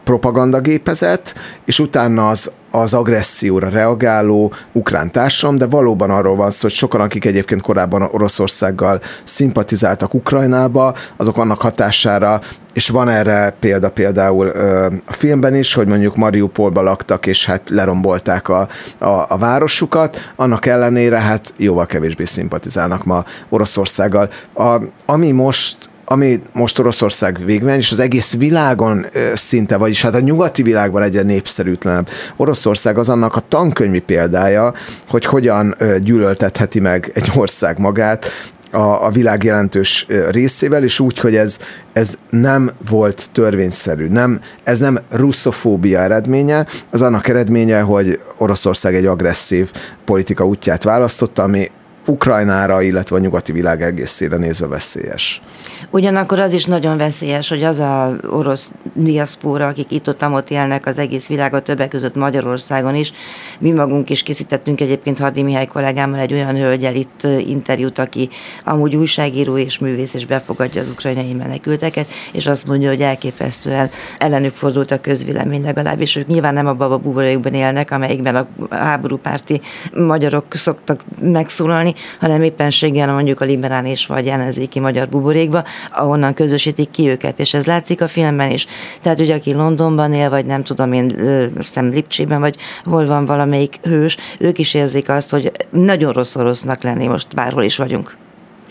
[0.06, 6.72] propagandagépezet, és utána az, az agresszióra reagáló ukrán társam, de valóban arról van szó, hogy
[6.72, 12.40] sokan, akik egyébként korábban Oroszországgal szimpatizáltak Ukrajnába, azok annak hatására,
[12.72, 17.70] és van erre példa például ö, a filmben is, hogy mondjuk Mariupolba laktak, és hát
[17.70, 24.28] lerombolták a, a, a városukat, annak ellenére hát jóval kevésbé szimpatizálnak ma Oroszországgal.
[24.54, 30.20] A, ami most ami most Oroszország végben, és az egész világon szinte, vagyis hát a
[30.20, 32.08] nyugati világban egyre népszerűtlenebb.
[32.36, 34.74] Oroszország az annak a tankönyvi példája,
[35.08, 38.30] hogy hogyan gyűlöltetheti meg egy ország magát,
[38.70, 41.58] a, a világ jelentős részével, és úgy, hogy ez,
[41.92, 49.06] ez nem volt törvényszerű, nem, ez nem russzofóbia eredménye, az annak eredménye, hogy Oroszország egy
[49.06, 49.70] agresszív
[50.04, 51.70] politika útját választotta, ami
[52.06, 55.42] Ukrajnára, illetve a nyugati világ egészére nézve veszélyes.
[55.90, 60.86] Ugyanakkor az is nagyon veszélyes, hogy az a orosz diaszpóra, akik itt ott, ott élnek
[60.86, 63.12] az egész világon, többek között Magyarországon is.
[63.58, 68.28] Mi magunk is készítettünk egyébként Hadi Mihály kollégámmal egy olyan hölgyel itt interjút, aki
[68.64, 74.54] amúgy újságíró és művész, és befogadja az ukrajnai menekülteket, és azt mondja, hogy elképesztően ellenük
[74.54, 76.16] fordult a közvélemény legalábbis.
[76.16, 79.60] Ők nyilván nem abban a buborékban élnek, amelyikben a háborúpárti
[79.92, 87.08] magyarok szoktak megszólalni, hanem éppenséggel mondjuk a liberális vagy ellenzéki magyar buborékba, ahonnan közösítik ki
[87.08, 88.66] őket, és ez látszik a filmben is.
[89.00, 91.12] Tehát ugye aki Londonban él, vagy nem tudom én,
[91.58, 96.82] szem Lipcsében, vagy hol van valamelyik hős, ők is érzik azt, hogy nagyon rossz orosznak
[96.82, 98.16] lenni most bárhol is vagyunk.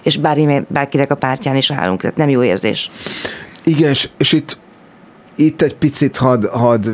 [0.04, 2.92] És bár, bárkinek a pártján is állunk, tehát nem jó érzés.
[3.64, 4.58] Igen, és, és itt
[5.36, 6.94] itt egy picit had, had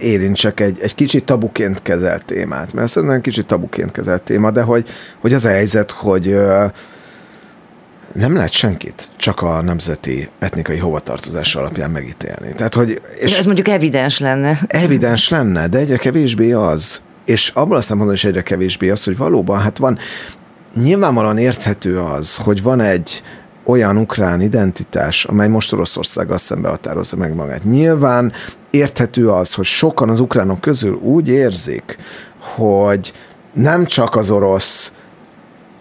[0.00, 4.88] érintsek egy, egy kicsit tabuként kezelt témát, mert szerintem kicsit tabuként kezelt téma, de hogy,
[5.20, 6.36] hogy az a helyzet, hogy
[8.12, 12.54] nem lehet senkit csak a nemzeti etnikai hovatartozás alapján megítélni.
[12.54, 14.58] Tehát, hogy, és ez mondjuk evidens lenne.
[14.66, 17.02] Evidens lenne, de egyre kevésbé az.
[17.24, 19.98] És abban azt mondom, is egyre kevésbé az, hogy valóban, hát van,
[20.74, 23.22] nyilvánvalóan érthető az, hogy van egy
[23.64, 27.64] olyan ukrán identitás, amely most Oroszországgal szembe határozza meg magát.
[27.64, 28.32] Nyilván
[28.70, 31.98] érthető az, hogy sokan az ukránok közül úgy érzik,
[32.38, 33.12] hogy
[33.52, 34.92] nem csak az orosz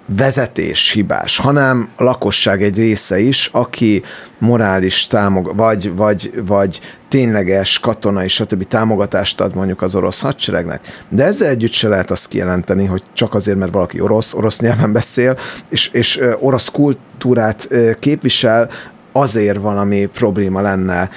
[0.06, 4.04] vezetés hibás, hanem a lakosság egy része is, aki
[4.38, 8.64] morális támog, vagy, vagy, vagy tényleges katonai, stb.
[8.64, 11.06] támogatást ad mondjuk az orosz hadseregnek.
[11.10, 14.92] De ezzel együtt se lehet azt kijelenteni, hogy csak azért, mert valaki orosz, orosz nyelven
[14.94, 15.38] beszél,
[15.70, 17.68] és, és orosz kultúrát
[18.00, 18.70] képvisel,
[19.12, 21.10] azért valami probléma lenne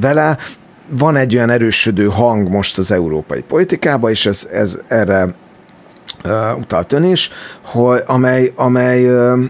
[0.00, 0.36] vele.
[0.88, 5.34] Van egy olyan erősödő hang most az európai politikában, és ez, ez erre
[6.26, 7.30] uh, utalt ön is,
[7.62, 9.44] hogy, amely, amely, uh,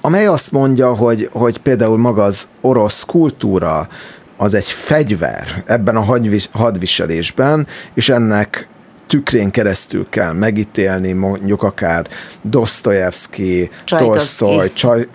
[0.00, 3.88] amely azt mondja, hogy, hogy például maga az orosz kultúra
[4.36, 6.18] az egy fegyver ebben a
[6.52, 8.68] hadviselésben, és ennek
[9.06, 12.06] tükrén keresztül kell megítélni mondjuk akár
[12.42, 14.70] Dostoyevsky, Tolstoy,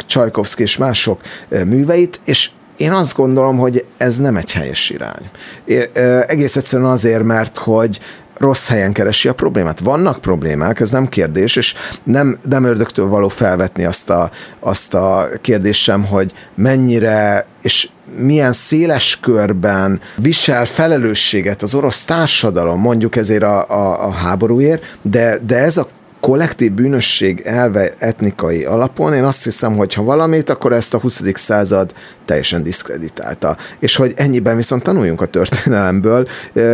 [0.05, 5.29] Csajkovszki és mások műveit, és én azt gondolom, hogy ez nem egy helyes irány.
[5.65, 5.89] É,
[6.27, 7.99] egész egyszerűen azért, mert hogy
[8.43, 9.79] rossz helyen keresi a problémát.
[9.79, 15.29] Vannak problémák, ez nem kérdés, és nem, nem ördögtől való felvetni azt a, azt a
[15.41, 23.43] kérdést sem, hogy mennyire és milyen széles körben visel felelősséget az orosz társadalom, mondjuk ezért
[23.43, 25.87] a, a, a háborúért, de, de ez a
[26.23, 31.21] kollektív bűnösség elve etnikai alapon, én azt hiszem, hogy ha valamit, akkor ezt a 20.
[31.33, 31.93] század
[32.25, 33.57] teljesen diszkreditálta.
[33.79, 36.27] És hogy ennyiben viszont tanuljunk a történelemből.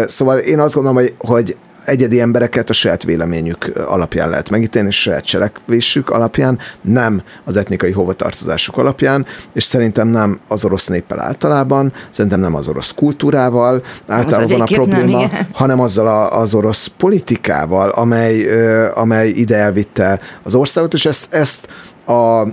[0.06, 1.58] Szóval én azt gondolom, hogy, hogy
[1.90, 7.92] egyedi embereket a saját véleményük alapján lehet megítélni, és saját cselekvésük alapján, nem az etnikai
[7.92, 14.48] hovatartozásuk alapján, és szerintem nem az orosz néppel általában, szerintem nem az orosz kultúrával általában
[14.58, 18.46] van a probléma, nem, hanem azzal a, az orosz politikával, amely,
[18.94, 21.68] amely ide elvitte az országot, és ezt, ezt
[22.06, 22.48] a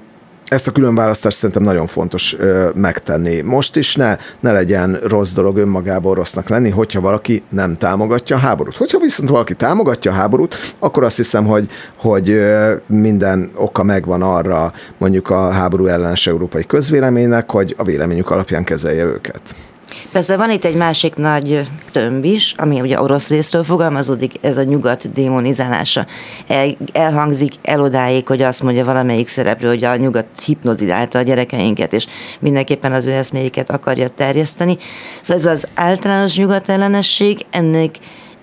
[0.48, 3.40] ezt a különválasztást szerintem nagyon fontos ö, megtenni.
[3.40, 8.38] Most is ne, ne legyen rossz dolog önmagában rossznak lenni, hogyha valaki nem támogatja a
[8.38, 8.76] háborút.
[8.76, 14.22] Hogyha viszont valaki támogatja a háborút, akkor azt hiszem, hogy, hogy ö, minden oka megvan
[14.22, 19.54] arra mondjuk a háború ellenes európai közvéleménynek, hogy a véleményük alapján kezelje őket.
[20.16, 24.62] Persze van itt egy másik nagy tömb is, ami ugye orosz részről fogalmazódik, ez a
[24.62, 26.06] nyugat démonizálása.
[26.46, 32.06] El, elhangzik elodáig, hogy azt mondja valamelyik szereplő, hogy a nyugat hipnozidálta a gyerekeinket, és
[32.40, 34.76] mindenképpen az ő eszméiket akarja terjeszteni.
[35.22, 37.98] Szóval ez az általános nyugat ellenesség, ennek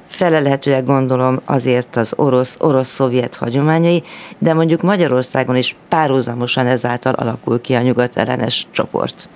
[0.07, 4.03] felelhetőek gondolom azért az orosz, orosz-szovjet hagyományai,
[4.37, 9.29] de mondjuk Magyarországon is párhuzamosan ezáltal alakul ki a nyugat ellenes csoport.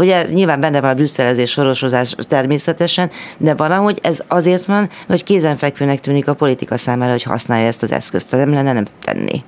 [0.00, 6.00] Ugye nyilván benne van a brüsszelezés, sorosozás természetesen, de valahogy ez azért van, hogy kézenfekvőnek
[6.00, 9.44] tűnik a politika számára, hogy használja ezt az eszközt, nem lenne nem tenni.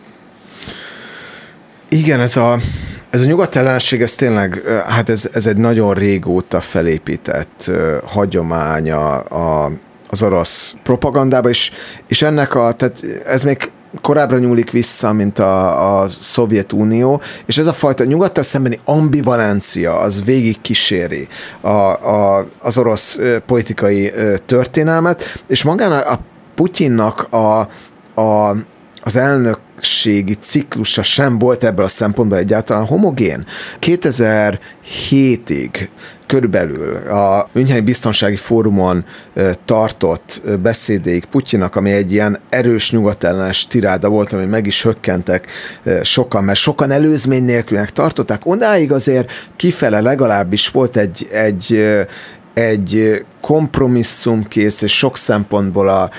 [1.88, 2.58] Igen, ez a,
[3.10, 7.70] ez a nyugatellenesség, ez tényleg, hát ez, ez egy nagyon régóta felépített
[8.06, 9.72] hagyománya a,
[10.08, 11.70] az orosz propagandába, és,
[12.06, 13.70] és ennek a, tehát ez még
[14.00, 20.24] korábbra nyúlik vissza, mint a, a Szovjetunió, és ez a fajta nyugattal szembeni ambivalencia az
[20.24, 21.28] végig kíséri
[21.60, 24.12] a, a, az orosz politikai
[24.46, 26.18] történelmet, és magán a, a
[26.54, 27.68] Putyinnak a,
[28.20, 28.56] a,
[29.02, 33.46] az elnök elnökségi ciklusa sem volt ebből a szempontból egyáltalán homogén.
[33.80, 35.88] 2007-ig
[36.26, 39.04] körülbelül a Müncheni Biztonsági Fórumon
[39.64, 45.46] tartott beszédéig Putyinak, ami egy ilyen erős nyugatellenes tiráda volt, ami meg is hökkentek
[46.02, 48.46] sokan, mert sokan előzmény nélkülnek tartották.
[48.46, 51.96] Ondáig azért kifele legalábbis volt egy, egy,
[52.54, 56.10] egy kompromisszumkész és sok szempontból a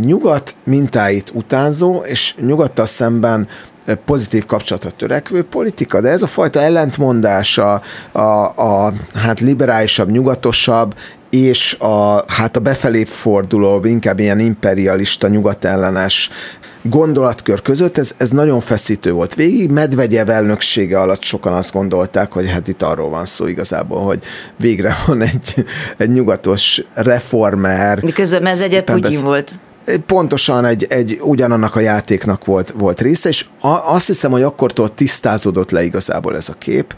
[0.00, 3.48] nyugat mintáit utánzó, és nyugattal szemben
[4.04, 7.82] pozitív kapcsolatra törekvő politika, de ez a fajta ellentmondása
[8.12, 10.94] a, a hát liberálisabb, nyugatosabb
[11.30, 16.30] és a, hát a befelé forduló, inkább ilyen imperialista, nyugatellenes
[16.82, 19.34] gondolatkör között, ez, ez nagyon feszítő volt.
[19.34, 24.22] Végig Medvegyev elnöksége alatt sokan azt gondolták, hogy hát itt arról van szó igazából, hogy
[24.56, 25.64] végre van egy,
[25.96, 28.02] egy nyugatos reformer.
[28.02, 29.52] Miközben Medvegyev Putyin volt
[30.06, 34.94] pontosan egy, egy ugyanannak a játéknak volt, volt része, és a, azt hiszem, hogy akkortól
[34.94, 36.94] tisztázódott le igazából ez a kép,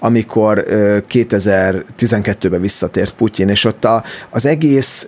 [0.00, 0.64] amikor
[1.08, 5.06] 2012-ben visszatért Putyin, és ott a, az egész,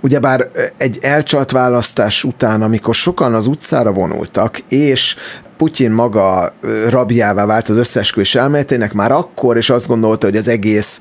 [0.00, 5.16] ugyebár egy elcsalt választás után, amikor sokan az utcára vonultak, és
[5.56, 6.54] Putyin maga
[6.88, 11.00] rabjává vált az összesküvés elméletének már akkor, és azt gondolta, hogy az egész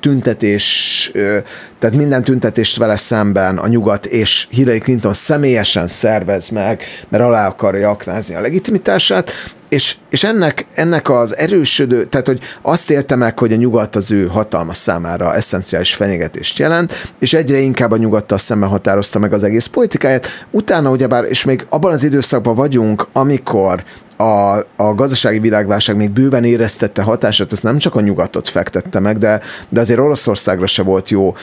[0.00, 1.10] tüntetés,
[1.78, 7.48] tehát minden tüntetést vele szemben a nyugat és Hillary Clinton személyesen szervez meg, mert alá
[7.48, 9.30] akarja aknázni a legitimitását,
[9.68, 14.10] és, és ennek, ennek az erősödő, tehát hogy azt érte meg, hogy a nyugat az
[14.10, 19.42] ő hatalma számára eszenciális fenyegetést jelent, és egyre inkább a nyugattal szemben határozta meg az
[19.42, 20.26] egész politikáját.
[20.50, 23.84] Utána ugyebár, és még abban az időszakban vagyunk, amikor
[24.16, 29.18] a, a gazdasági világválság még bőven éreztette hatását, ez nem csak a nyugatot fektette meg,
[29.18, 31.34] de, de azért Oroszországra se volt jó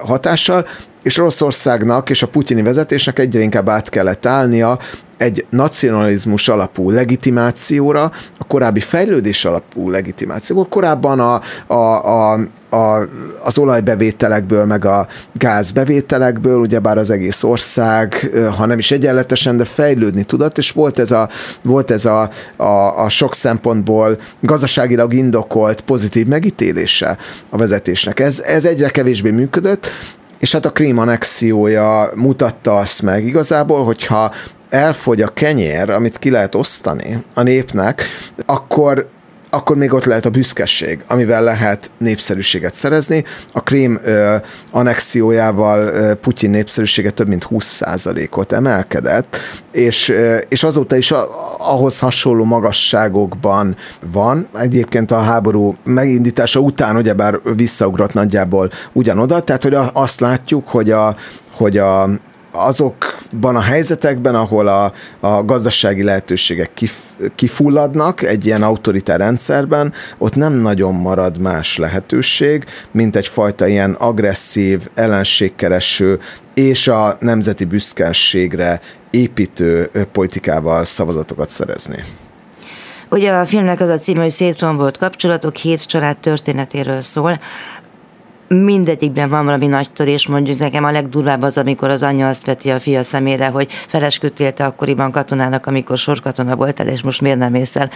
[0.00, 0.66] hatással,
[1.02, 4.78] és Oroszországnak és a putyini vezetésnek egyre inkább át kellett állnia
[5.20, 10.68] egy nacionalizmus alapú legitimációra, a korábbi fejlődés alapú legitimációra.
[10.68, 12.40] Korábban a, a, a,
[12.70, 13.06] a,
[13.42, 20.24] az olajbevételekből, meg a gázbevételekből, ugyebár az egész ország, ha nem is egyenletesen, de fejlődni
[20.24, 21.28] tudott, és volt ez a,
[21.62, 27.16] volt ez a, a, a sok szempontból gazdaságilag indokolt pozitív megítélése
[27.50, 28.20] a vezetésnek.
[28.20, 29.86] Ez, ez egyre kevésbé működött,
[30.40, 34.32] és hát a krím anexiója mutatta azt meg igazából, hogyha
[34.68, 38.02] elfogy a kenyér, amit ki lehet osztani a népnek,
[38.46, 39.08] akkor
[39.50, 43.24] akkor még ott lehet a büszkeség, amivel lehet népszerűséget szerezni.
[43.48, 44.36] A Krím ö,
[46.20, 49.36] Putyin népszerűsége több mint 20%-ot emelkedett,
[49.72, 51.28] és, ö, és azóta is a,
[51.58, 53.76] ahhoz hasonló magasságokban
[54.12, 54.48] van.
[54.54, 61.16] Egyébként a háború megindítása után ugyebár visszaugrott nagyjából ugyanoda, tehát hogy azt látjuk, hogy a,
[61.52, 62.08] hogy a,
[62.52, 66.94] azokban a helyzetekben, ahol a, a gazdasági lehetőségek kif,
[67.34, 74.88] kifulladnak egy ilyen autoritár rendszerben, ott nem nagyon marad más lehetőség, mint egyfajta ilyen agresszív,
[74.94, 76.18] ellenségkereső
[76.54, 78.80] és a nemzeti büszkeségre
[79.10, 82.02] építő politikával szavazatokat szerezni.
[83.10, 87.40] Ugye a filmnek az a címe, hogy szétrombolt kapcsolatok, hét család történetéről szól
[88.54, 92.70] mindegyikben van valami nagy törés, mondjuk nekem a legdurvább az, amikor az anyja azt veti
[92.70, 97.50] a fia szemére, hogy felesküdtél te akkoriban katonának, amikor sorkatona voltál, és most miért nem
[97.50, 97.90] mész el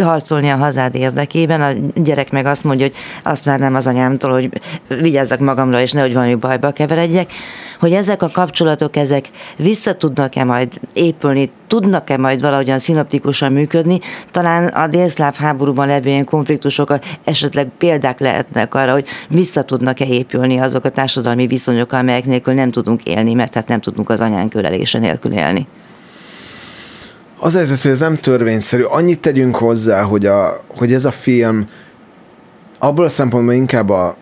[0.00, 1.60] harcolni a hazád érdekében.
[1.60, 4.50] A gyerek meg azt mondja, hogy azt nem az anyámtól, hogy
[5.00, 7.32] vigyázzak magamra, és nehogy valami bajba keveredjek.
[7.80, 14.00] Hogy ezek a kapcsolatok, ezek vissza tudnak-e majd épülni, tudnak-e majd valahogyan szinoptikusan működni,
[14.30, 20.58] talán a délszláv háborúban levő ilyen konfliktusok esetleg példák lehetnek arra, hogy vissza tudnak-e épülni
[20.58, 24.54] azok a társadalmi viszonyok, amelyek nélkül nem tudunk élni, mert hát nem tudunk az anyánk
[24.54, 25.66] ölelése nélkül élni.
[27.38, 28.82] Az ez, hogy ez nem törvényszerű.
[28.82, 31.64] Annyit tegyünk hozzá, hogy, a, hogy ez a film
[32.78, 34.16] abból a szempontból inkább a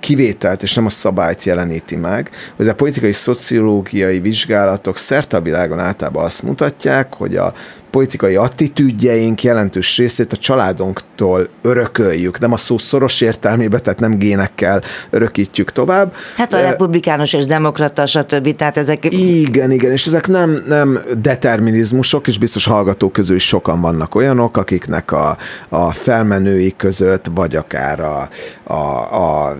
[0.00, 5.78] kivételt és nem a szabályt jeleníti meg, hogy a politikai szociológiai vizsgálatok szerte a világon
[5.78, 7.52] általában azt mutatják, hogy a
[7.96, 12.38] politikai attitűdjeink jelentős részét a családunktól örököljük.
[12.38, 16.14] Nem a szó szoros értelmébe, tehát nem génekkel örökítjük tovább.
[16.36, 18.56] Hát a republikánus és demokrata, stb.
[18.56, 19.04] Tehát ezek...
[19.10, 24.56] Igen, igen, és ezek nem, nem determinizmusok, és biztos hallgatók közül is sokan vannak olyanok,
[24.56, 25.36] akiknek a,
[25.68, 28.28] a felmenői között, vagy akár a,
[28.64, 28.74] a,
[29.22, 29.56] a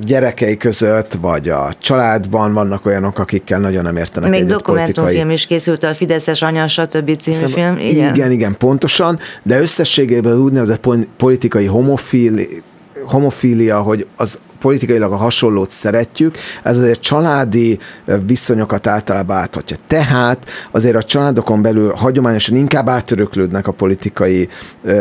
[0.00, 5.32] gyerekei között, vagy a családban vannak olyanok, akikkel nagyon nem értenek Még dokumentumfilm politikai...
[5.32, 7.16] is készült a Fideszes anya, stb.
[7.16, 7.76] című film.
[7.78, 8.14] Igen.
[8.14, 12.62] igen, igen, pontosan, de összességében úgynevezett politikai homofili,
[13.04, 17.78] homofília, hogy az politikailag a hasonlót szeretjük, ez azért családi
[18.26, 19.76] viszonyokat általában áthatja.
[19.86, 24.48] Tehát azért a családokon belül hagyományosan inkább átöröklődnek a politikai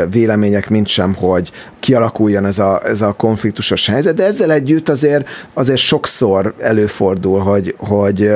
[0.10, 5.28] vélemények, mint sem, hogy kialakuljon ez a, ez a konfliktusos helyzet, de ezzel együtt azért,
[5.54, 8.32] azért sokszor előfordul, hogy, hogy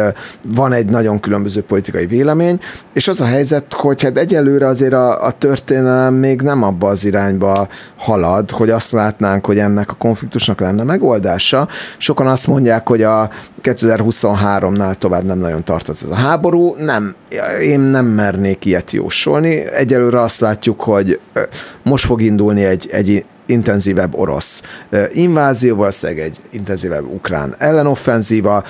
[0.55, 2.59] van egy nagyon különböző politikai vélemény,
[2.93, 7.05] és az a helyzet, hogy hát egyelőre azért a, a történelem még nem abba az
[7.05, 7.67] irányba
[7.97, 11.68] halad, hogy azt látnánk, hogy ennek a konfliktusnak lenne meg megoldása.
[11.97, 13.30] Sokan azt mondják, hogy a
[13.62, 16.76] 2023-nál tovább nem nagyon tartott ez a háború.
[16.78, 17.16] Nem,
[17.62, 19.66] én nem mernék ilyet jósolni.
[19.66, 21.20] Egyelőre azt látjuk, hogy
[21.84, 24.62] most fog indulni egy, egy intenzívebb orosz
[25.12, 28.64] invázió, valószínűleg egy intenzívebb ukrán ellenoffenzíva,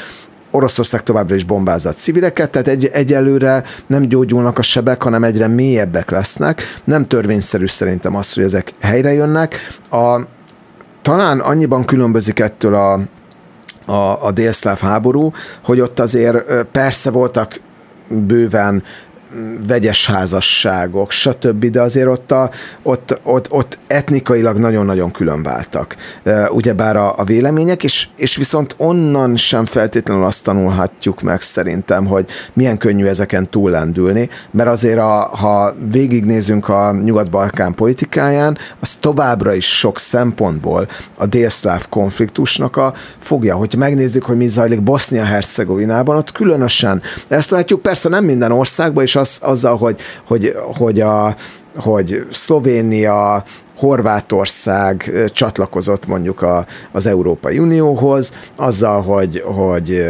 [0.54, 6.10] Oroszország továbbra is bombázott civileket, tehát egy, egyelőre nem gyógyulnak a sebek, hanem egyre mélyebbek
[6.10, 6.62] lesznek.
[6.84, 9.56] Nem törvényszerű szerintem az, hogy ezek helyre jönnek.
[9.90, 10.22] A,
[11.02, 12.94] talán annyiban különbözik ettől a,
[13.86, 15.32] a, a délszláv háború,
[15.64, 17.60] hogy ott azért persze voltak
[18.08, 18.84] bőven
[19.68, 22.50] vegyes házasságok, stb., de azért ott, a,
[22.82, 25.96] ott, ott, ott etnikailag nagyon-nagyon külön váltak.
[26.50, 32.26] Ugyebár a, a vélemények, és, és viszont onnan sem feltétlenül azt tanulhatjuk meg szerintem, hogy
[32.54, 39.78] milyen könnyű ezeken túllendülni, mert azért a, ha végignézünk a Nyugat-Balkán politikáján, az továbbra is
[39.78, 43.56] sok szempontból a délszláv konfliktusnak a fogja.
[43.56, 47.02] Hogy megnézzük, hogy mi zajlik Bosznia-Hercegovinában, ott különösen.
[47.28, 51.36] Ezt látjuk persze nem minden országban, és az, azzal, hogy, hogy, hogy, a,
[51.76, 53.44] hogy Szlovénia,
[53.78, 60.06] Horvátország csatlakozott mondjuk a, az Európai Unióhoz, azzal, hogy, hogy,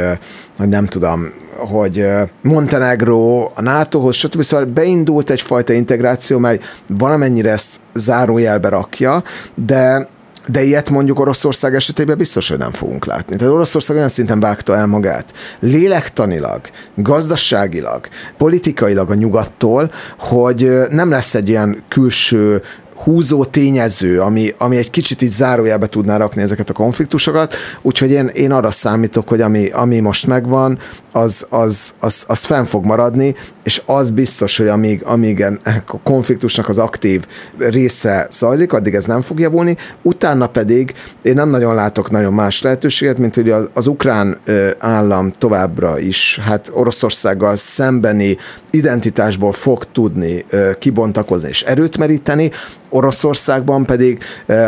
[0.58, 2.06] hogy nem tudom, hogy
[2.42, 4.42] Montenegro a NATO-hoz, stb.
[4.42, 9.24] Szóval beindult egyfajta integráció, mely valamennyire ezt zárójelbe rakja,
[9.56, 10.10] de
[10.48, 13.36] de ilyet mondjuk Oroszország esetében biztos, hogy nem fogunk látni.
[13.36, 16.62] Tehát Oroszország olyan szinten vágta el magát, lélektanilag,
[16.96, 22.62] gazdaságilag, politikailag a nyugattól, hogy nem lesz egy ilyen külső
[23.04, 28.28] húzó tényező, ami, ami egy kicsit így zárójelbe tudná rakni ezeket a konfliktusokat, úgyhogy én,
[28.28, 30.80] én arra számítok, hogy ami, ami most megvan,
[31.12, 35.46] az, az, az, az fenn fog maradni, és az biztos, hogy amíg, amíg
[35.86, 37.26] a konfliktusnak az aktív
[37.58, 42.62] része zajlik, addig ez nem fog javulni, utána pedig én nem nagyon látok nagyon más
[42.62, 44.40] lehetőséget, mint hogy az, az ukrán
[44.80, 48.38] állam továbbra is, hát Oroszországgal szembeni
[48.70, 50.46] identitásból fog tudni
[50.80, 52.52] kibontakozni és erőt meríteni,
[52.92, 54.24] Oroszországban pedig,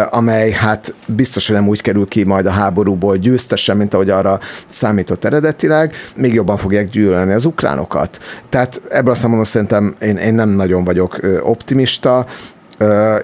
[0.10, 4.40] amely hát biztos, hogy nem úgy kerül ki majd a háborúból győztesen, mint ahogy arra
[4.68, 8.20] számított eredetileg, még jobban fogják gyűlölni az ukránokat.
[8.50, 12.26] Tehát ebből a szempontból szerintem én, én nem nagyon vagyok optimista,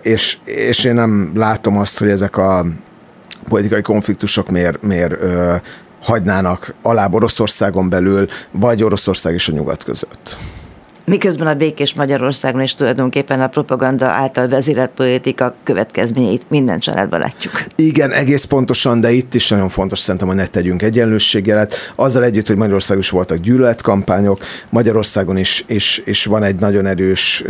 [0.01, 2.65] és, és én nem látom azt, hogy ezek a
[3.49, 5.15] politikai konfliktusok miért, miért
[6.01, 10.37] hagynának alább Oroszországon belül, vagy Oroszország és a nyugat között.
[11.09, 17.53] Miközben a békés Magyarországon is tulajdonképpen a propaganda által vezérelt politika következményeit minden családban látjuk.
[17.75, 21.73] Igen, egész pontosan, de itt is nagyon fontos szerintem, hogy ne tegyünk egyenlősségelet.
[21.95, 24.39] Azzal együtt, hogy Magyarországon is voltak gyűlöletkampányok,
[24.69, 27.43] Magyarországon is, is, is van egy nagyon erős,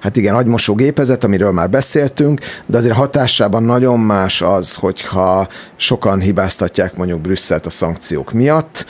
[0.00, 6.20] hát igen, agymosó gépezet, amiről már beszéltünk, de azért hatásában nagyon más az, hogyha sokan
[6.20, 8.86] hibáztatják mondjuk Brüsszelt a szankciók miatt,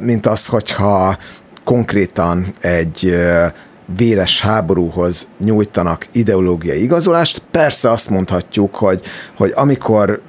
[0.00, 1.16] mint az, hogyha
[1.64, 3.16] konkrétan egy
[3.96, 7.42] véres háborúhoz nyújtanak ideológiai igazolást.
[7.50, 9.02] Persze azt mondhatjuk, hogy,
[9.36, 10.22] hogy amikor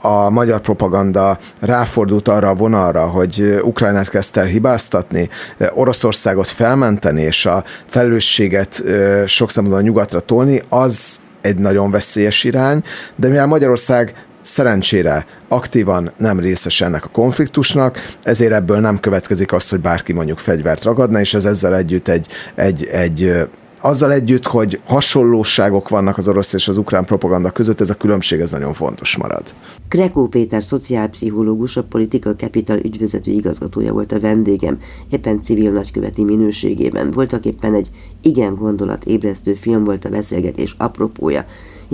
[0.00, 5.28] a magyar propaganda ráfordult arra a vonalra, hogy Ukrajnát kezdte el hibáztatni,
[5.74, 8.82] Oroszországot felmenteni, és a felelősséget
[9.26, 12.82] sok a nyugatra tolni, az egy nagyon veszélyes irány,
[13.16, 19.68] de mivel Magyarország szerencsére aktívan nem részes ennek a konfliktusnak, ezért ebből nem következik az,
[19.68, 23.48] hogy bárki mondjuk fegyvert ragadna, és ez ezzel együtt egy, egy, egy
[23.82, 28.40] azzal együtt, hogy hasonlóságok vannak az orosz és az ukrán propaganda között, ez a különbség
[28.40, 29.54] ez nagyon fontos marad.
[29.88, 34.78] Krekó Péter szociálpszichológus, a Political Capital ügyvezető igazgatója volt a vendégem,
[35.10, 37.10] éppen civil nagyköveti minőségében.
[37.10, 37.90] Voltak éppen egy
[38.22, 41.44] igen gondolatébresztő film volt a beszélgetés apropója.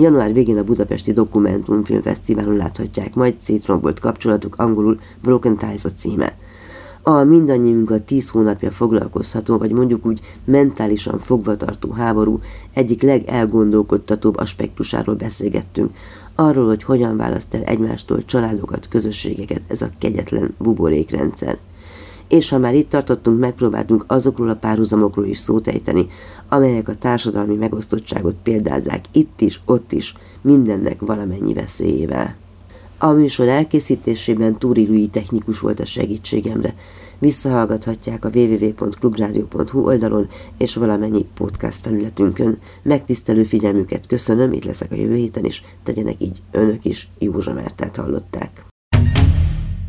[0.01, 6.37] Január végén a Budapesti Dokumentumfilmfesztiválon láthatják, majd szétrombolt kapcsolatuk angolul Broken Ties a címe
[7.01, 12.39] a mindannyiunkat tíz hónapja foglalkozható, vagy mondjuk úgy mentálisan fogvatartó háború
[12.73, 15.91] egyik legelgondolkodtatóbb aspektusáról beszélgettünk,
[16.35, 21.57] arról, hogy hogyan választ el egymástól családokat, közösségeket ez a kegyetlen buborékrendszer.
[22.29, 26.07] És ha már itt tartottunk, megpróbáltunk azokról a párhuzamokról is szót ejteni,
[26.49, 32.35] amelyek a társadalmi megosztottságot példázzák itt is, ott is, mindennek valamennyi veszélyével.
[33.01, 36.75] A műsor elkészítésében Túri technikus volt a segítségemre.
[37.19, 40.27] Visszahallgathatják a www.clubradio.hu oldalon
[40.57, 42.57] és valamennyi podcast felületünkön.
[42.83, 47.95] Megtisztelő figyelmüket köszönöm, itt leszek a jövő héten is, tegyenek így önök is, Józsa Mertelt
[47.95, 48.68] hallották.